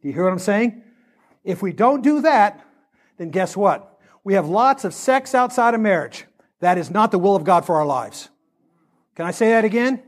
Do 0.00 0.08
you 0.08 0.14
hear 0.14 0.24
what 0.24 0.32
I'm 0.32 0.38
saying? 0.38 0.82
If 1.42 1.60
we 1.60 1.72
don't 1.72 2.02
do 2.02 2.20
that, 2.22 2.64
then 3.18 3.30
guess 3.30 3.56
what? 3.56 3.98
We 4.22 4.34
have 4.34 4.48
lots 4.48 4.84
of 4.84 4.94
sex 4.94 5.34
outside 5.34 5.74
of 5.74 5.80
marriage. 5.80 6.24
That 6.60 6.78
is 6.78 6.90
not 6.90 7.10
the 7.10 7.18
will 7.18 7.34
of 7.34 7.44
God 7.44 7.66
for 7.66 7.76
our 7.76 7.87
lives. 7.87 8.30
Can 9.14 9.27
I 9.27 9.31
say 9.31 9.50
that 9.50 9.64
again? 9.64 10.03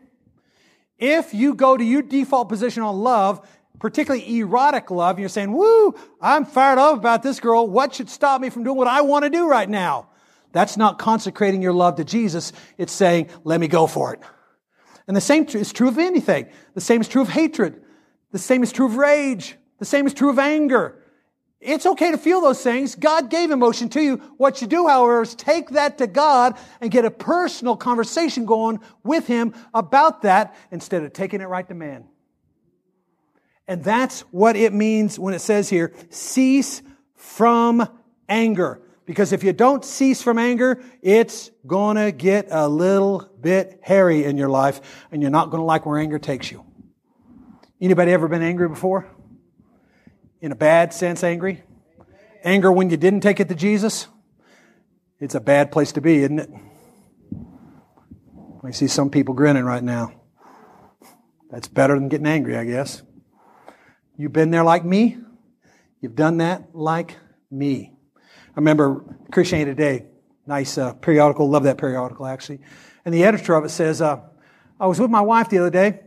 If 0.98 1.34
you 1.34 1.54
go 1.54 1.76
to 1.76 1.84
your 1.84 2.02
default 2.02 2.48
position 2.48 2.82
on 2.82 2.96
love 2.96 3.46
particularly 3.78 4.38
erotic 4.38 4.90
love, 4.90 5.18
you're 5.18 5.28
saying, 5.28 5.52
woo, 5.52 5.94
I'm 6.20 6.44
fired 6.44 6.78
up 6.78 6.96
about 6.96 7.22
this 7.22 7.40
girl. 7.40 7.66
What 7.66 7.94
should 7.94 8.08
stop 8.08 8.40
me 8.40 8.50
from 8.50 8.64
doing 8.64 8.76
what 8.76 8.88
I 8.88 9.02
want 9.02 9.24
to 9.24 9.30
do 9.30 9.48
right 9.48 9.68
now? 9.68 10.08
That's 10.52 10.76
not 10.76 10.98
consecrating 10.98 11.60
your 11.60 11.72
love 11.72 11.96
to 11.96 12.04
Jesus. 12.04 12.52
It's 12.78 12.92
saying, 12.92 13.28
let 13.44 13.60
me 13.60 13.68
go 13.68 13.86
for 13.86 14.14
it. 14.14 14.20
And 15.06 15.16
the 15.16 15.20
same 15.20 15.44
is 15.44 15.72
true 15.72 15.88
of 15.88 15.98
anything. 15.98 16.48
The 16.74 16.80
same 16.80 17.00
is 17.00 17.08
true 17.08 17.22
of 17.22 17.28
hatred. 17.28 17.82
The 18.32 18.38
same 18.38 18.62
is 18.62 18.72
true 18.72 18.86
of 18.86 18.96
rage. 18.96 19.56
The 19.78 19.84
same 19.84 20.06
is 20.06 20.14
true 20.14 20.30
of 20.30 20.38
anger. 20.38 21.02
It's 21.60 21.86
okay 21.86 22.10
to 22.10 22.18
feel 22.18 22.42
those 22.42 22.62
things. 22.62 22.94
God 22.94 23.30
gave 23.30 23.50
emotion 23.50 23.88
to 23.90 24.02
you. 24.02 24.16
What 24.36 24.60
you 24.60 24.66
do, 24.66 24.86
however, 24.86 25.22
is 25.22 25.34
take 25.34 25.70
that 25.70 25.98
to 25.98 26.06
God 26.06 26.58
and 26.80 26.90
get 26.90 27.04
a 27.04 27.10
personal 27.10 27.76
conversation 27.76 28.44
going 28.44 28.80
with 29.02 29.26
Him 29.26 29.54
about 29.72 30.22
that 30.22 30.54
instead 30.70 31.02
of 31.02 31.12
taking 31.12 31.40
it 31.40 31.46
right 31.48 31.66
to 31.66 31.74
man. 31.74 32.04
And 33.66 33.82
that's 33.82 34.20
what 34.30 34.54
it 34.54 34.72
means 34.72 35.18
when 35.18 35.34
it 35.34 35.40
says 35.40 35.68
here, 35.68 35.92
cease 36.10 36.82
from 37.14 37.88
anger. 38.28 38.82
Because 39.06 39.32
if 39.32 39.42
you 39.42 39.52
don't 39.52 39.84
cease 39.84 40.20
from 40.20 40.38
anger, 40.38 40.82
it's 41.00 41.50
gonna 41.66 42.12
get 42.12 42.48
a 42.50 42.68
little 42.68 43.28
bit 43.40 43.80
hairy 43.82 44.24
in 44.24 44.36
your 44.36 44.48
life, 44.48 44.80
and 45.10 45.22
you're 45.22 45.30
not 45.30 45.50
gonna 45.50 45.64
like 45.64 45.86
where 45.86 45.98
anger 45.98 46.18
takes 46.18 46.50
you. 46.50 46.64
Anybody 47.80 48.12
ever 48.12 48.28
been 48.28 48.42
angry 48.42 48.68
before? 48.68 49.06
In 50.40 50.52
a 50.52 50.56
bad 50.56 50.92
sense, 50.92 51.24
angry? 51.24 51.62
Anger 52.44 52.70
when 52.70 52.90
you 52.90 52.96
didn't 52.96 53.20
take 53.20 53.40
it 53.40 53.48
to 53.48 53.54
Jesus? 53.54 54.06
It's 55.18 55.34
a 55.34 55.40
bad 55.40 55.72
place 55.72 55.92
to 55.92 56.00
be, 56.02 56.18
isn't 56.18 56.38
it? 56.38 56.50
I 58.62 58.70
see 58.72 58.86
some 58.86 59.10
people 59.10 59.34
grinning 59.34 59.64
right 59.64 59.82
now. 59.82 60.12
That's 61.50 61.68
better 61.68 61.94
than 61.94 62.08
getting 62.08 62.26
angry, 62.26 62.56
I 62.56 62.64
guess. 62.64 63.02
You've 64.18 64.32
been 64.32 64.50
there 64.50 64.64
like 64.64 64.84
me. 64.84 65.16
You've 66.00 66.16
done 66.16 66.38
that 66.38 66.74
like 66.74 67.16
me. 67.50 67.92
I 68.16 68.56
remember 68.56 69.04
Christianity 69.30 69.70
Today, 69.70 70.06
nice 70.46 70.76
uh, 70.76 70.94
periodical, 70.94 71.48
love 71.48 71.62
that 71.62 71.78
periodical 71.78 72.26
actually. 72.26 72.60
And 73.04 73.14
the 73.14 73.24
editor 73.24 73.54
of 73.54 73.64
it 73.64 73.70
says, 73.70 74.02
uh, 74.02 74.20
I 74.78 74.86
was 74.86 75.00
with 75.00 75.10
my 75.10 75.20
wife 75.20 75.48
the 75.48 75.58
other 75.58 75.70
day, 75.70 76.00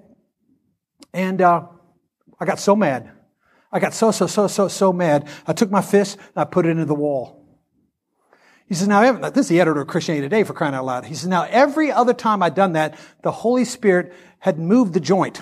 and 1.13 1.41
uh, 1.41 1.65
I 2.39 2.45
got 2.45 2.59
so 2.59 2.75
mad. 2.75 3.11
I 3.71 3.79
got 3.79 3.93
so, 3.93 4.11
so, 4.11 4.27
so, 4.27 4.47
so, 4.47 4.67
so 4.67 4.91
mad. 4.91 5.27
I 5.45 5.53
took 5.53 5.69
my 5.69 5.81
fist 5.81 6.17
and 6.17 6.37
I 6.37 6.45
put 6.45 6.65
it 6.65 6.69
into 6.69 6.85
the 6.85 6.95
wall. 6.95 7.45
He 8.67 8.75
says, 8.75 8.87
now, 8.87 9.29
this 9.29 9.45
is 9.45 9.49
the 9.49 9.59
editor 9.59 9.81
of 9.81 9.87
Christianity 9.87 10.25
Today 10.25 10.43
for 10.43 10.53
crying 10.53 10.75
out 10.75 10.85
loud. 10.85 11.05
He 11.05 11.15
says, 11.15 11.27
now, 11.27 11.47
every 11.49 11.91
other 11.91 12.13
time 12.13 12.43
I'd 12.43 12.53
done 12.53 12.73
that, 12.73 12.99
the 13.23 13.31
Holy 13.31 13.65
Spirit 13.65 14.13
had 14.37 14.59
moved 14.59 14.93
the 14.93 14.99
joint. 14.99 15.41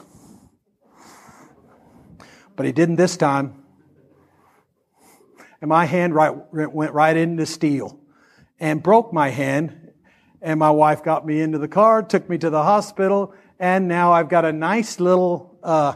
But 2.56 2.66
he 2.66 2.72
didn't 2.72 2.96
this 2.96 3.18
time. 3.18 3.64
And 5.62 5.70
my 5.70 5.86
hand 5.86 6.16
right, 6.16 6.34
went 6.52 6.94
right 6.94 7.18
into 7.18 7.46
steel 7.46 8.00
and 8.60 8.82
broke 8.82 9.12
my 9.12 9.30
hand. 9.30 9.92
And 10.42 10.60
my 10.60 10.72
wife 10.72 11.04
got 11.04 11.26
me 11.26 11.42
into 11.42 11.58
the 11.58 11.68
car, 11.68 12.04
took 12.04 12.30
me 12.30 12.38
to 12.38 12.50
the 12.50 12.62
hospital, 12.62 13.34
and 13.60 13.88
now 13.88 14.14
I've 14.14 14.30
got 14.30 14.46
a 14.46 14.54
nice 14.54 15.00
little 15.00 15.58
uh, 15.64 15.96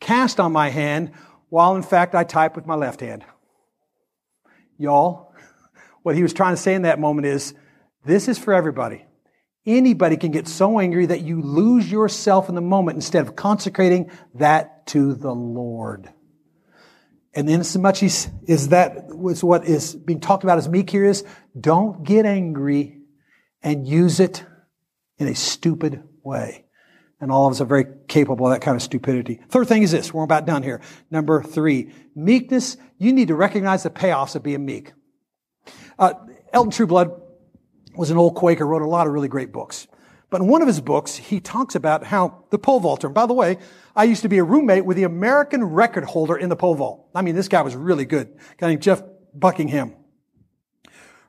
cast 0.00 0.40
on 0.40 0.50
my 0.52 0.70
hand, 0.70 1.12
while 1.48 1.76
in 1.76 1.82
fact 1.82 2.14
I 2.14 2.24
type 2.24 2.56
with 2.56 2.66
my 2.66 2.74
left 2.74 3.00
hand. 3.00 3.24
Y'all, 4.78 5.32
what 6.02 6.14
he 6.14 6.22
was 6.22 6.32
trying 6.32 6.54
to 6.54 6.60
say 6.60 6.74
in 6.74 6.82
that 6.82 7.00
moment 7.00 7.26
is 7.26 7.54
this 8.04 8.28
is 8.28 8.38
for 8.38 8.52
everybody. 8.52 9.04
Anybody 9.64 10.16
can 10.16 10.30
get 10.30 10.46
so 10.46 10.78
angry 10.78 11.06
that 11.06 11.22
you 11.22 11.42
lose 11.42 11.90
yourself 11.90 12.48
in 12.48 12.54
the 12.54 12.60
moment 12.60 12.96
instead 12.96 13.26
of 13.26 13.34
consecrating 13.34 14.10
that 14.34 14.86
to 14.88 15.14
the 15.14 15.34
Lord. 15.34 16.08
And 17.34 17.48
then 17.48 17.64
so 17.64 17.80
much 17.80 18.02
is 18.02 18.28
that 18.68 19.08
was 19.08 19.42
what 19.42 19.66
is 19.66 19.94
being 19.94 20.20
talked 20.20 20.44
about 20.44 20.58
as 20.58 20.68
meek 20.68 20.88
here 20.88 21.04
is 21.04 21.24
don't 21.58 22.04
get 22.04 22.26
angry 22.26 22.98
and 23.60 23.88
use 23.88 24.20
it 24.20 24.44
in 25.18 25.26
a 25.26 25.34
stupid 25.34 26.02
way. 26.22 26.65
And 27.20 27.32
all 27.32 27.46
of 27.46 27.52
us 27.52 27.60
are 27.60 27.66
very 27.66 27.86
capable 28.08 28.46
of 28.46 28.52
that 28.52 28.60
kind 28.60 28.76
of 28.76 28.82
stupidity. 28.82 29.40
Third 29.48 29.68
thing 29.68 29.82
is 29.82 29.90
this. 29.90 30.12
We're 30.12 30.24
about 30.24 30.44
done 30.44 30.62
here. 30.62 30.80
Number 31.10 31.42
three. 31.42 31.92
Meekness. 32.14 32.76
You 32.98 33.12
need 33.12 33.28
to 33.28 33.34
recognize 33.34 33.84
the 33.84 33.90
payoffs 33.90 34.36
of 34.36 34.42
being 34.42 34.64
meek. 34.64 34.92
Uh, 35.98 36.12
Elton 36.52 36.70
Trueblood 36.70 37.10
was 37.96 38.10
an 38.10 38.18
old 38.18 38.34
Quaker, 38.34 38.66
wrote 38.66 38.82
a 38.82 38.86
lot 38.86 39.06
of 39.06 39.12
really 39.12 39.28
great 39.28 39.52
books. 39.52 39.86
But 40.28 40.40
in 40.40 40.48
one 40.48 40.60
of 40.60 40.68
his 40.68 40.80
books, 40.80 41.16
he 41.16 41.40
talks 41.40 41.74
about 41.74 42.04
how 42.04 42.44
the 42.50 42.58
pole 42.58 42.80
vaulter, 42.80 43.06
and 43.06 43.14
by 43.14 43.26
the 43.26 43.32
way, 43.32 43.58
I 43.94 44.04
used 44.04 44.22
to 44.22 44.28
be 44.28 44.38
a 44.38 44.44
roommate 44.44 44.84
with 44.84 44.96
the 44.96 45.04
American 45.04 45.64
record 45.64 46.04
holder 46.04 46.36
in 46.36 46.48
the 46.48 46.56
pole 46.56 46.74
vault. 46.74 47.08
I 47.14 47.22
mean, 47.22 47.36
this 47.36 47.48
guy 47.48 47.62
was 47.62 47.76
really 47.76 48.04
good. 48.04 48.36
Guy 48.58 48.68
named 48.68 48.82
Jeff 48.82 49.02
Buckingham. 49.34 49.94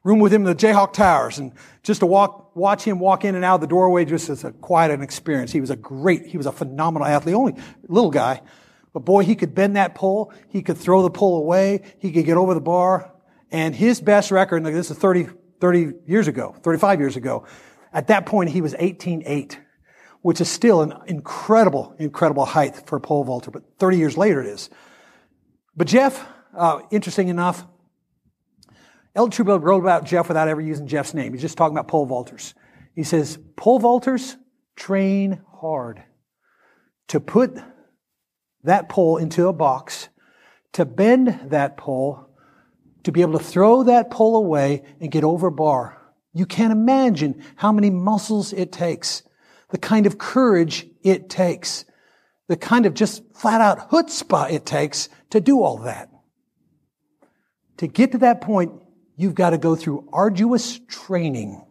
Room 0.08 0.20
with 0.20 0.34
him 0.34 0.48
in 0.48 0.56
the 0.56 0.56
Jayhawk 0.56 0.94
Towers, 0.94 1.38
and 1.38 1.52
just 1.84 2.00
to 2.00 2.06
walk, 2.06 2.56
watch 2.56 2.82
him 2.86 2.98
walk 2.98 3.26
in 3.26 3.36
and 3.36 3.44
out 3.44 3.56
of 3.56 3.62
the 3.62 3.68
doorway 3.68 4.06
just 4.06 4.30
as 4.30 4.46
a 4.46 4.54
quite 4.54 4.90
an 4.90 5.02
experience. 5.02 5.52
He 5.52 5.60
was 5.60 5.70
a 5.70 5.76
great, 5.76 6.26
he 6.26 6.38
was 6.38 6.46
a 6.46 6.52
phenomenal 6.54 7.06
athlete, 7.06 7.36
only 7.36 7.56
little 7.90 8.10
guy. 8.10 8.42
But 8.94 9.02
boy, 9.02 9.26
he 9.26 9.36
could 9.36 9.54
bend 9.54 9.76
that 9.76 9.96
pole. 9.96 10.32
He 10.48 10.62
could 10.62 10.78
throw 10.78 11.02
the 11.02 11.10
pole 11.10 11.40
away. 11.40 11.82
He 12.00 12.14
could 12.14 12.24
get 12.24 12.38
over 12.38 12.54
the 12.54 12.62
bar. 12.62 13.12
And 13.52 13.76
his 13.76 14.00
best 14.00 14.32
record, 14.32 14.66
and 14.66 14.74
this 14.74 14.90
is 14.90 14.98
30, 14.98 15.28
30 15.60 15.94
years 16.06 16.30
ago, 16.30 16.56
35 16.64 17.02
years 17.02 17.18
ago, 17.18 17.46
at 17.92 18.08
that 18.08 18.26
point 18.26 18.50
he 18.52 18.62
was 18.62 18.76
18.8, 18.76 19.58
which 20.22 20.40
is 20.40 20.48
still 20.48 20.84
an 20.84 20.94
incredible, 21.08 21.94
incredible 22.00 22.46
height 22.46 22.88
for 22.88 22.96
a 22.96 23.02
pole 23.02 23.26
vaulter, 23.26 23.52
but 23.52 23.64
30 23.78 23.98
years 23.98 24.16
later 24.16 24.40
it 24.40 24.48
is. 24.48 24.70
But 25.76 25.88
Jeff, 25.88 26.26
uh, 26.56 26.80
interesting 26.92 27.28
enough, 27.28 27.66
Elton 29.18 29.32
Trueblood 29.32 29.64
wrote 29.64 29.82
about 29.82 30.06
Jeff 30.06 30.28
without 30.28 30.48
ever 30.48 30.62
using 30.62 30.86
Jeff's 30.86 31.16
name. 31.16 31.34
He's 31.34 31.42
just 31.42 31.58
talking 31.58 31.76
about 31.76 31.88
pole 31.88 32.08
vaulters. 32.08 32.54
He 32.94 33.04
says, 33.04 33.40
pole 33.56 33.80
vaulters 33.80 34.36
train 34.76 35.42
hard 35.60 36.04
to 37.08 37.20
put 37.20 37.58
that 38.64 38.90
pole 38.90 39.18
into 39.18 39.48
a 39.48 39.54
box, 39.54 40.10
to 40.74 40.86
bend 40.86 41.40
that 41.46 41.78
pole 41.78 42.30
to 43.06 43.12
be 43.12 43.22
able 43.22 43.40
to 43.40 43.44
throw 43.44 43.84
that 43.84 44.12
pole 44.12 44.36
away 44.36 44.84
and 45.00 45.12
get 45.12 45.24
over 45.24 45.50
bar. 45.50 45.98
You 46.34 46.46
can't 46.46 46.74
imagine 46.74 47.42
how 47.56 47.72
many 47.72 47.90
muscles 47.90 48.54
it 48.54 48.72
takes, 48.72 49.24
the 49.70 49.78
kind 49.80 50.06
of 50.06 50.20
courage 50.20 50.86
it 51.04 51.30
takes, 51.30 51.86
the 52.48 52.58
kind 52.58 52.86
of 52.86 52.94
just 52.94 53.24
flat 53.34 53.62
out 53.62 53.90
chutzpah 53.90 54.52
it 54.52 54.66
takes 54.66 55.10
to 55.32 55.42
do 55.42 55.64
all 55.64 55.78
that. 55.80 56.10
To 57.78 57.88
get 57.88 58.12
to 58.12 58.18
that 58.20 58.42
point, 58.42 58.74
you've 59.18 59.36
got 59.36 59.50
to 59.50 59.58
go 59.58 59.76
through 59.76 60.08
arduous 60.14 60.80
training. 60.88 61.62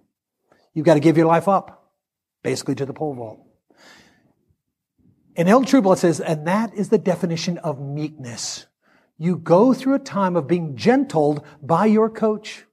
You've 0.75 0.85
got 0.85 0.95
to 0.95 1.01
give 1.01 1.17
your 1.17 1.27
life 1.27 1.49
up, 1.49 1.91
basically 2.43 2.75
to 2.75 2.85
the 2.85 2.93
pole 2.93 3.15
vault. 3.15 3.41
And 5.37 5.49
Elton 5.49 5.67
Trueblood 5.67 5.99
says, 5.99 6.21
and 6.21 6.47
that 6.47 6.75
is 6.75 6.89
the 6.91 6.99
definition 6.99 7.57
of 7.59 7.81
meekness. 7.81 8.67
You 9.19 9.37
go 9.37 9.73
through 9.73 9.95
a 9.95 9.99
time 9.99 10.37
of 10.37 10.47
being 10.47 10.77
gentled 10.77 11.43
by 11.63 11.87
your 11.87 12.11
coach, 12.11 12.65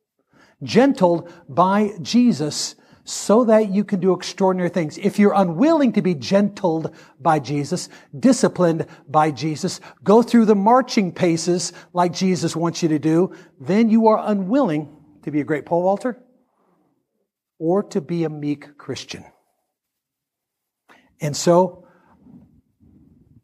gentled 0.62 1.32
by 1.48 1.92
Jesus, 2.02 2.76
so 3.06 3.46
that 3.46 3.70
you 3.70 3.84
can 3.84 4.00
do 4.00 4.14
extraordinary 4.14 4.70
things. 4.70 4.98
If 4.98 5.20
you're 5.20 5.34
unwilling 5.34 5.94
to 5.94 6.02
be 6.02 6.16
gentled 6.16 6.96
by 7.20 7.40
Jesus, 7.40 7.90
disciplined 8.18 8.86
by 9.08 9.32
Jesus, 9.32 9.82
go 10.04 10.22
through 10.22 10.46
the 10.46 10.56
marching 10.56 11.12
paces 11.12 11.74
like 11.92 12.14
Jesus 12.14 12.56
wants 12.56 12.82
you 12.82 12.90
to 12.90 13.00
do, 13.00 13.34
then 13.60 13.90
you 13.90 14.08
are 14.08 14.22
unwilling 14.24 14.96
to 15.24 15.32
be 15.32 15.42
a 15.42 15.44
great 15.44 15.66
pole 15.66 15.84
vaulter 15.84 16.22
or 17.60 17.84
to 17.84 18.02
be 18.02 18.24
a 18.24 18.30
meek 18.30 18.78
Christian. 18.78 19.26
And 21.20 21.36
so, 21.36 21.88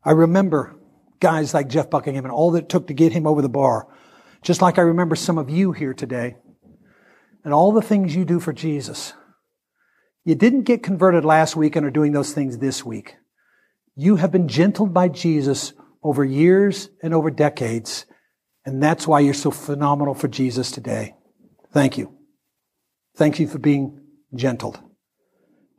I 0.04 0.12
remember 0.12 0.78
guys 1.20 1.54
like 1.54 1.68
Jeff 1.68 1.90
Buckingham 1.90 2.26
and 2.26 2.34
all 2.34 2.52
that 2.52 2.64
it 2.64 2.70
took 2.70 2.88
to 2.88 2.94
get 2.94 3.12
him 3.12 3.28
over 3.28 3.42
the 3.42 3.50
bar. 3.50 3.88
Just 4.42 4.62
like 4.62 4.78
I 4.78 4.84
remember 4.84 5.16
some 5.16 5.38
of 5.38 5.50
you 5.50 5.74
here 5.74 5.94
today 5.94 6.38
and 7.44 7.54
all 7.54 7.72
the 7.72 7.82
things 7.82 8.16
you 8.16 8.26
do 8.26 8.40
for 8.40 8.54
Jesus. 8.54 9.14
You 10.30 10.36
didn't 10.36 10.62
get 10.62 10.84
converted 10.84 11.26
last 11.26 11.56
week 11.56 11.76
and 11.76 11.84
are 11.88 11.90
doing 11.90 12.12
those 12.12 12.34
things 12.34 12.60
this 12.60 12.86
week. 12.86 13.16
You 13.96 14.18
have 14.18 14.32
been 14.32 14.48
gentled 14.48 14.94
by 14.94 15.08
Jesus 15.08 15.74
over 16.04 16.24
years 16.24 16.88
and 17.02 17.16
over 17.16 17.32
decades. 17.32 18.06
And 18.64 18.80
that's 18.80 19.08
why 19.08 19.22
you're 19.22 19.34
so 19.34 19.50
phenomenal 19.50 20.14
for 20.14 20.28
Jesus 20.28 20.70
today. 20.70 21.16
Thank 21.74 21.98
you. 21.98 22.16
Thank 23.18 23.40
you 23.40 23.48
for 23.48 23.58
being 23.58 24.04
gentled. 24.36 24.80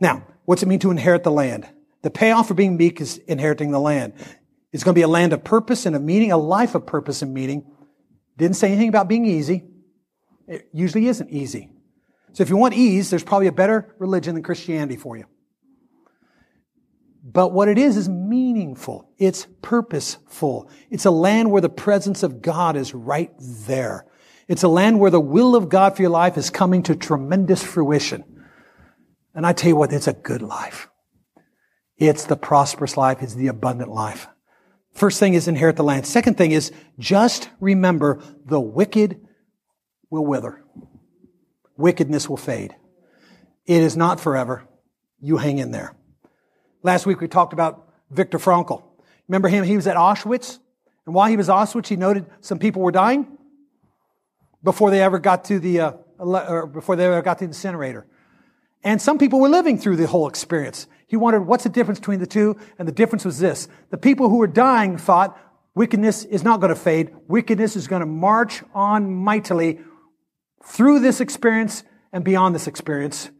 Now, 0.01 0.27
what's 0.47 0.65
it 0.65 0.67
mean 0.67 0.81
to 0.81 0.91
inherit 0.91 1.23
the 1.23 1.31
land? 1.31 1.69
The 2.03 2.11
payoff 2.11 2.49
for 2.49 2.55
being 2.55 2.77
meek 2.77 3.01
is 3.01 3.19
inheriting 3.19 3.71
the 3.71 3.79
land. 3.79 4.15
It's 4.73 4.83
going 4.83 4.97
to 4.97 4.99
be 4.99 5.03
a 5.03 5.07
land 5.07 5.33
of 5.33 5.45
purpose 5.45 5.87
and 5.87 5.95
of 5.95 6.03
meaning, 6.03 6.33
a 6.33 6.37
life 6.37 6.75
of 6.75 6.87
purpose 6.87 7.23
and 7.23 7.33
meaning. 7.33 7.71
Didn't 8.37 8.57
say 8.57 8.67
anything 8.73 8.89
about 8.89 9.07
being 9.07 9.27
easy. 9.27 9.63
It 10.49 10.69
usually 10.73 11.07
isn't 11.07 11.31
easy. 11.31 11.71
So 12.33 12.43
if 12.43 12.49
you 12.49 12.57
want 12.57 12.75
ease, 12.75 13.11
there's 13.11 13.25
probably 13.25 13.49
a 13.49 13.53
better 13.53 13.95
religion 13.99 14.35
than 14.35 14.43
Christianity 14.43 14.97
for 14.97 15.17
you. 15.17 15.27
But 17.23 17.53
what 17.53 17.69
it 17.69 17.79
is 17.79 17.97
is 17.97 18.09
meaningful. 18.09 19.11
It's 19.19 19.47
purposeful. 19.63 20.71
It's 20.91 21.05
a 21.05 21.11
land 21.11 21.51
where 21.51 21.61
the 21.61 21.69
presence 21.69 22.23
of 22.23 22.41
God 22.41 22.77
is 22.77 22.95
right 22.95 23.31
there. 23.39 24.07
It's 24.49 24.63
a 24.63 24.69
land 24.69 24.99
where 24.99 25.11
the 25.11 25.21
will 25.21 25.55
of 25.55 25.69
God 25.69 25.95
for 25.95 26.03
your 26.03 26.11
life 26.11 26.37
is 26.37 26.51
coming 26.51 26.83
to 26.85 26.97
tremendous 26.97 27.63
fruition. 27.63 28.25
And 29.35 29.47
I 29.47 29.53
tell 29.53 29.69
you 29.69 29.77
what, 29.77 29.93
it's 29.93 30.09
a 30.09 30.13
good 30.13 30.43
life. 30.43 30.89
It's 31.99 32.25
the 32.25 32.37
prosperous 32.37 32.97
life. 32.97 33.19
It's 33.23 33.35
the 33.35 33.49
abundant 33.49 33.91
life. 33.91 34.27
First 34.93 35.21
thing 35.21 35.35
is 35.35 35.47
inherit 35.47 35.77
the 35.77 35.85
land. 35.85 36.07
Second 36.07 36.37
thing 36.37 36.51
is 36.51 36.73
just 36.99 37.49
remember 37.61 38.23
the 38.45 38.61
wicked 38.61 39.21
will 40.11 40.27
wither. 40.27 40.60
Wickedness 41.81 42.29
will 42.29 42.37
fade. 42.37 42.77
It 43.67 43.83
is 43.83 43.97
not 43.97 44.21
forever. 44.21 44.65
You 45.21 45.39
hang 45.39 45.59
in 45.59 45.71
there. 45.71 45.95
Last 46.83 47.07
week 47.07 47.21
we 47.21 47.29
talked 47.29 47.53
about 47.53 47.89
Viktor 48.11 48.39
Frankl. 48.39 48.83
Remember 49.29 49.49
him? 49.49 49.65
He 49.65 49.77
was 49.77 49.87
at 49.87 49.97
Auschwitz. 49.97 50.59
And 51.07 51.15
while 51.15 51.29
he 51.29 51.37
was 51.37 51.49
at 51.49 51.55
Auschwitz, 51.55 51.89
he 51.89 51.97
noted 51.97 52.27
some 52.41 52.59
people 52.59 52.83
were 52.83 52.93
dying 52.93 53.27
before 54.63 54.91
they 54.91 55.03
ever 55.03 55.19
got 55.19 55.45
to 55.47 55.59
the, 55.59 55.81
uh, 55.81 55.93
or 56.19 56.67
before 56.67 56.97
they 56.97 57.07
ever 57.07 57.23
got 57.23 57.39
to 57.39 57.45
the 57.45 57.49
incinerator. 57.49 58.07
And 58.85 59.01
some 59.01 59.19
people 59.19 59.41
were 59.41 59.49
living 59.49 59.79
through 59.79 59.97
the 59.97 60.07
whole 60.07 60.29
experience. 60.29 60.87
He 61.07 61.17
wondered, 61.17 61.43
what's 61.43 61.65
the 61.65 61.71
difference 61.71 61.99
between 61.99 62.21
the 62.21 62.27
two? 62.27 62.57
And 62.79 62.87
the 62.87 62.93
difference 62.93 63.25
was 63.25 63.39
this. 63.39 63.69
The 63.91 63.99
people 63.99 64.29
who 64.29 64.37
were 64.37 64.47
dying 64.47 64.99
thought 64.99 65.39
wickedness 65.75 66.25
is 66.25 66.43
not 66.43 66.61
going 66.61 66.75
to 66.75 66.81
fade. 66.81 67.11
Wickedness 67.29 67.77
is 67.77 67.89
going 67.89 68.01
to 68.01 68.07
march 68.07 68.63
on 68.75 69.15
mightily 69.15 69.81
through 70.65 71.01
this 71.01 71.21
experience 71.21 71.83
and 72.13 72.25
beyond 72.25 72.55
this 72.55 72.67
experience. 72.67 73.31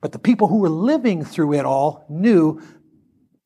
But 0.00 0.12
the 0.12 0.18
people 0.18 0.48
who 0.48 0.58
were 0.58 0.68
living 0.68 1.24
through 1.24 1.54
it 1.54 1.64
all 1.64 2.04
knew 2.08 2.60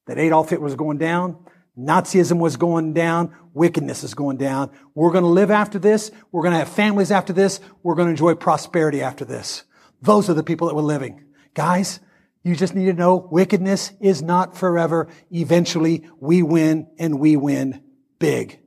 that 0.06 0.18
Adolf 0.18 0.50
Hitler 0.50 0.64
was 0.64 0.74
going 0.74 0.98
down, 0.98 1.36
Nazism 1.78 2.38
was 2.38 2.56
going 2.56 2.94
down, 2.94 3.34
wickedness 3.52 4.02
is 4.02 4.14
going 4.14 4.38
down. 4.38 4.70
We're 4.94 5.12
going 5.12 5.24
to 5.24 5.28
live 5.30 5.50
after 5.50 5.78
this. 5.78 6.10
We're 6.32 6.42
going 6.42 6.52
to 6.52 6.58
have 6.58 6.68
families 6.70 7.10
after 7.10 7.32
this. 7.32 7.60
We're 7.82 7.94
going 7.94 8.06
to 8.06 8.10
enjoy 8.10 8.34
prosperity 8.34 9.02
after 9.02 9.24
this. 9.24 9.64
Those 10.00 10.30
are 10.30 10.34
the 10.34 10.42
people 10.42 10.68
that 10.68 10.74
were 10.74 10.82
living. 10.82 11.24
Guys, 11.52 12.00
you 12.42 12.54
just 12.54 12.74
need 12.74 12.86
to 12.86 12.92
know 12.92 13.16
wickedness 13.16 13.92
is 14.00 14.22
not 14.22 14.56
forever. 14.56 15.08
Eventually 15.30 16.08
we 16.20 16.42
win 16.42 16.86
and 16.98 17.18
we 17.18 17.36
win 17.36 17.82
big. 18.18 18.60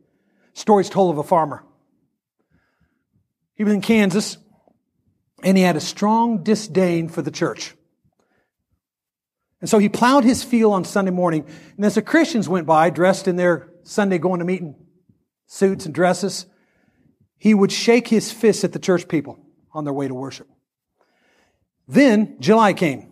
Stories 0.53 0.89
told 0.89 1.11
of 1.11 1.17
a 1.17 1.23
farmer. 1.23 1.63
He 3.59 3.65
was 3.65 3.73
in 3.73 3.81
Kansas 3.81 4.37
and 5.43 5.57
he 5.57 5.63
had 5.63 5.75
a 5.75 5.81
strong 5.81 6.43
disdain 6.43 7.09
for 7.09 7.21
the 7.21 7.29
church. 7.29 7.75
And 9.59 9.69
so 9.69 9.79
he 9.79 9.89
plowed 9.89 10.23
his 10.23 10.45
field 10.45 10.71
on 10.71 10.85
Sunday 10.85 11.11
morning. 11.11 11.45
And 11.75 11.85
as 11.85 11.95
the 11.95 12.01
Christians 12.01 12.47
went 12.47 12.65
by, 12.65 12.89
dressed 12.89 13.27
in 13.27 13.35
their 13.35 13.69
Sunday 13.83 14.17
going 14.17 14.39
to 14.39 14.45
meeting 14.45 14.75
suits 15.45 15.85
and 15.85 15.93
dresses, 15.93 16.45
he 17.37 17.53
would 17.53 17.69
shake 17.69 18.07
his 18.07 18.31
fist 18.31 18.63
at 18.63 18.71
the 18.71 18.79
church 18.79 19.09
people 19.09 19.37
on 19.73 19.83
their 19.83 19.93
way 19.93 20.07
to 20.07 20.13
worship. 20.13 20.47
Then 21.85 22.37
July 22.39 22.71
came. 22.71 23.09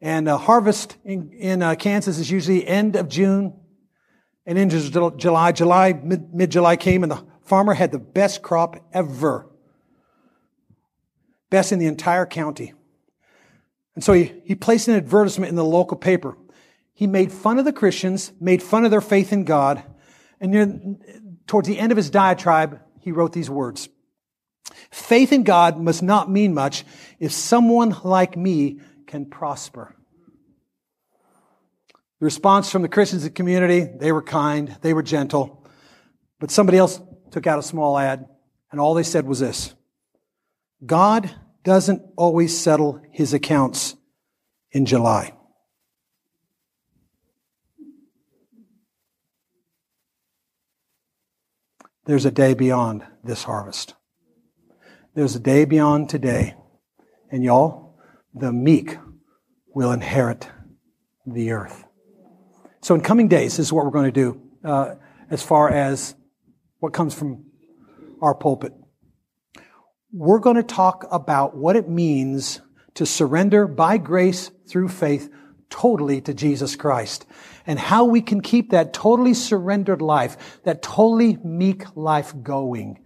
And 0.00 0.28
uh, 0.28 0.38
harvest 0.38 0.96
in, 1.04 1.32
in 1.32 1.62
uh, 1.64 1.74
Kansas 1.74 2.20
is 2.20 2.30
usually 2.30 2.64
end 2.64 2.94
of 2.94 3.08
June 3.08 3.58
and 4.46 4.56
into 4.56 5.10
July. 5.16 5.50
July, 5.50 5.94
mid 5.94 6.50
July 6.50 6.76
came, 6.76 7.02
and 7.02 7.10
the 7.10 7.24
farmer 7.42 7.74
had 7.74 7.90
the 7.90 7.98
best 7.98 8.40
crop 8.40 8.76
ever. 8.92 9.47
Best 11.50 11.72
in 11.72 11.78
the 11.78 11.86
entire 11.86 12.26
county. 12.26 12.74
And 13.94 14.04
so 14.04 14.12
he, 14.12 14.32
he 14.44 14.54
placed 14.54 14.88
an 14.88 14.94
advertisement 14.94 15.50
in 15.50 15.56
the 15.56 15.64
local 15.64 15.96
paper. 15.96 16.36
He 16.94 17.06
made 17.06 17.32
fun 17.32 17.58
of 17.58 17.64
the 17.64 17.72
Christians, 17.72 18.32
made 18.40 18.62
fun 18.62 18.84
of 18.84 18.90
their 18.90 19.00
faith 19.00 19.32
in 19.32 19.44
God, 19.44 19.82
and 20.40 20.52
near, 20.52 20.96
towards 21.46 21.66
the 21.66 21.78
end 21.78 21.92
of 21.92 21.96
his 21.96 22.10
diatribe, 22.10 22.80
he 23.00 23.12
wrote 23.12 23.32
these 23.32 23.50
words. 23.50 23.88
Faith 24.90 25.32
in 25.32 25.42
God 25.42 25.78
must 25.80 26.02
not 26.02 26.30
mean 26.30 26.54
much 26.54 26.84
if 27.18 27.32
someone 27.32 27.96
like 28.04 28.36
me 28.36 28.80
can 29.06 29.26
prosper. 29.26 29.94
The 32.20 32.24
response 32.24 32.70
from 32.70 32.82
the 32.82 32.88
Christians 32.88 33.22
in 33.22 33.28
the 33.28 33.34
community, 33.34 33.80
they 33.80 34.12
were 34.12 34.22
kind, 34.22 34.76
they 34.80 34.92
were 34.92 35.02
gentle. 35.02 35.64
But 36.40 36.50
somebody 36.50 36.78
else 36.78 37.00
took 37.30 37.46
out 37.46 37.58
a 37.58 37.62
small 37.62 37.98
ad, 37.98 38.26
and 38.70 38.80
all 38.80 38.94
they 38.94 39.02
said 39.02 39.26
was 39.26 39.40
this 39.40 39.74
God 40.84 41.34
doesn't 41.64 42.02
always 42.16 42.56
settle 42.56 43.02
his 43.10 43.34
accounts 43.34 43.96
in 44.70 44.86
July. 44.86 45.32
There's 52.06 52.24
a 52.24 52.30
day 52.30 52.54
beyond 52.54 53.04
this 53.22 53.44
harvest. 53.44 53.94
There's 55.14 55.36
a 55.36 55.40
day 55.40 55.64
beyond 55.64 56.08
today. 56.08 56.54
And 57.30 57.44
y'all, 57.44 57.98
the 58.32 58.52
meek 58.52 58.96
will 59.74 59.92
inherit 59.92 60.48
the 61.26 61.50
earth. 61.50 61.84
So 62.80 62.94
in 62.94 63.02
coming 63.02 63.28
days, 63.28 63.56
this 63.56 63.66
is 63.66 63.72
what 63.72 63.84
we're 63.84 63.90
going 63.90 64.10
to 64.10 64.12
do 64.12 64.40
uh, 64.64 64.94
as 65.30 65.42
far 65.42 65.68
as 65.68 66.14
what 66.78 66.94
comes 66.94 67.12
from 67.12 67.44
our 68.22 68.34
pulpit 68.34 68.72
we're 70.12 70.38
going 70.38 70.56
to 70.56 70.62
talk 70.62 71.06
about 71.10 71.56
what 71.56 71.76
it 71.76 71.88
means 71.88 72.60
to 72.94 73.04
surrender 73.04 73.66
by 73.66 73.98
grace 73.98 74.50
through 74.66 74.88
faith 74.88 75.30
totally 75.70 76.20
to 76.22 76.32
Jesus 76.32 76.76
Christ 76.76 77.26
and 77.66 77.78
how 77.78 78.04
we 78.04 78.22
can 78.22 78.40
keep 78.40 78.70
that 78.70 78.94
totally 78.94 79.34
surrendered 79.34 80.00
life, 80.00 80.60
that 80.64 80.80
totally 80.80 81.36
meek 81.44 81.84
life 81.94 82.32
going. 82.42 83.00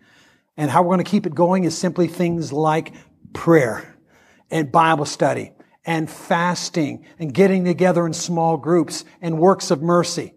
And 0.57 0.71
how 0.71 0.83
we're 0.83 0.95
going 0.95 1.05
to 1.05 1.11
keep 1.11 1.27
it 1.27 1.35
going 1.35 1.65
is 1.65 1.77
simply 1.77 2.07
things 2.07 2.53
like 2.53 2.95
prayer 3.33 3.97
and 4.51 4.71
Bible 4.71 5.07
study 5.07 5.53
and 5.85 6.09
fasting 6.09 7.05
and 7.19 7.35
getting 7.35 7.65
together 7.65 8.07
in 8.07 8.13
small 8.13 8.57
groups 8.57 9.05
and 9.21 9.39
works 9.39 9.73
of 9.73 9.83
mercy. 9.83 10.35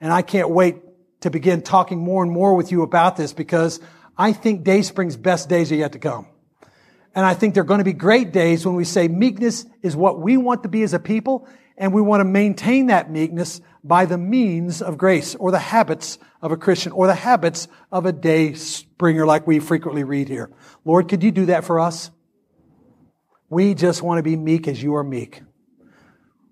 And 0.00 0.12
I 0.12 0.22
can't 0.22 0.50
wait 0.50 0.76
to 1.20 1.30
begin 1.30 1.62
talking 1.62 1.98
more 1.98 2.24
and 2.24 2.32
more 2.32 2.54
with 2.54 2.72
you 2.72 2.82
about 2.82 3.16
this 3.16 3.32
because 3.32 3.78
I 4.16 4.32
think 4.32 4.64
Dayspring's 4.64 5.16
best 5.16 5.48
days 5.48 5.72
are 5.72 5.76
yet 5.76 5.92
to 5.92 5.98
come. 5.98 6.26
And 7.14 7.26
I 7.26 7.34
think 7.34 7.54
they're 7.54 7.64
going 7.64 7.78
to 7.78 7.84
be 7.84 7.92
great 7.92 8.32
days 8.32 8.64
when 8.64 8.76
we 8.76 8.84
say 8.84 9.08
meekness 9.08 9.66
is 9.82 9.96
what 9.96 10.20
we 10.20 10.36
want 10.36 10.62
to 10.62 10.68
be 10.68 10.82
as 10.82 10.94
a 10.94 10.98
people, 10.98 11.48
and 11.76 11.92
we 11.92 12.02
want 12.02 12.20
to 12.20 12.24
maintain 12.24 12.86
that 12.86 13.10
meekness 13.10 13.60
by 13.82 14.04
the 14.04 14.18
means 14.18 14.82
of 14.82 14.98
grace 14.98 15.34
or 15.34 15.50
the 15.50 15.58
habits 15.58 16.18
of 16.42 16.52
a 16.52 16.56
Christian 16.56 16.92
or 16.92 17.06
the 17.06 17.14
habits 17.14 17.68
of 17.90 18.06
a 18.06 18.12
day 18.12 18.52
springer 18.52 19.26
like 19.26 19.46
we 19.46 19.58
frequently 19.58 20.04
read 20.04 20.28
here. 20.28 20.50
Lord, 20.84 21.08
could 21.08 21.22
you 21.22 21.30
do 21.30 21.46
that 21.46 21.64
for 21.64 21.80
us? 21.80 22.10
We 23.48 23.74
just 23.74 24.02
want 24.02 24.18
to 24.18 24.22
be 24.22 24.36
meek 24.36 24.68
as 24.68 24.82
you 24.82 24.94
are 24.94 25.02
meek. 25.02 25.42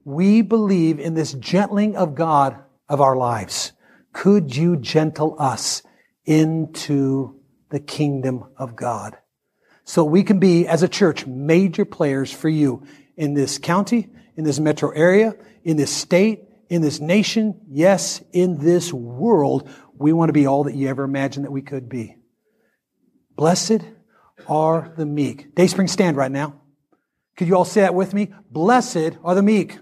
We 0.05 0.43
believe 0.43 0.99
in 0.99 1.15
this 1.15 1.35
gentling 1.35 1.97
of 1.97 2.15
God 2.15 2.59
of 2.89 3.01
our 3.01 3.15
lives. 3.15 3.73
Could 4.13 4.57
you 4.57 4.77
gentle 4.77 5.37
us 5.39 5.83
into 6.25 7.38
the 7.71 7.81
kingdom 7.81 8.45
of 8.57 8.77
God. 8.77 9.17
So 9.85 10.05
we 10.05 10.23
can 10.23 10.39
be, 10.39 10.67
as 10.67 10.83
a 10.83 10.89
church, 10.89 11.27
major 11.27 11.85
players 11.85 12.33
for 12.33 12.49
you 12.49 12.87
in 13.17 13.35
this 13.35 13.59
county, 13.59 14.09
in 14.37 14.45
this 14.45 14.61
metro 14.61 14.91
area, 14.91 15.35
in 15.65 15.77
this 15.77 15.95
state, 15.95 16.45
in 16.69 16.83
this 16.83 17.01
nation, 17.01 17.61
yes, 17.69 18.23
in 18.33 18.59
this 18.59 18.93
world. 18.93 19.69
We 19.97 20.13
want 20.13 20.29
to 20.29 20.35
be 20.35 20.47
all 20.47 20.65
that 20.65 20.75
you 20.75 20.89
ever 20.89 21.05
imagined 21.05 21.47
that 21.47 21.51
we 21.51 21.63
could 21.63 21.89
be. 21.89 22.17
Blessed 23.35 23.81
are 24.47 24.93
the 24.97 25.07
meek. 25.07 25.55
Dayspring, 25.55 25.89
stand 25.89 26.17
right 26.17 26.31
now. 26.31 26.61
Could 27.37 27.49
you 27.49 27.57
all 27.57 27.65
say 27.65 27.81
that 27.83 27.95
with 27.95 28.13
me? 28.13 28.33
Blessed 28.51 29.17
are 29.25 29.35
the 29.35 29.43
meek. 29.43 29.79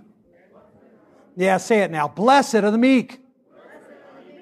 Yeah, 1.37 1.57
say 1.57 1.81
it 1.81 1.90
now. 1.90 2.09
Blessed 2.09 2.57
are 2.57 2.70
the 2.70 2.79
meek, 2.79 3.18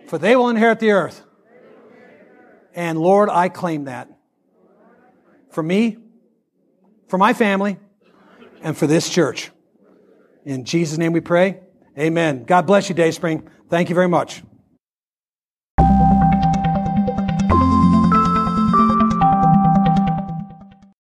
for 0.06 0.18
they 0.18 0.36
will 0.36 0.48
inherit 0.48 0.78
the 0.78 0.90
earth. 0.90 1.22
And 2.74 2.98
Lord, 2.98 3.28
I 3.30 3.48
claim 3.48 3.84
that 3.84 4.08
for 5.50 5.62
me, 5.62 5.98
for 7.08 7.18
my 7.18 7.32
family, 7.32 7.78
and 8.62 8.76
for 8.76 8.86
this 8.86 9.08
church. 9.08 9.50
In 10.44 10.64
Jesus' 10.64 10.98
name 10.98 11.12
we 11.12 11.20
pray. 11.20 11.60
Amen. 11.98 12.44
God 12.44 12.66
bless 12.66 12.88
you, 12.88 12.94
Dayspring. 12.94 13.48
Thank 13.68 13.88
you 13.88 13.94
very 13.94 14.08
much. 14.08 14.42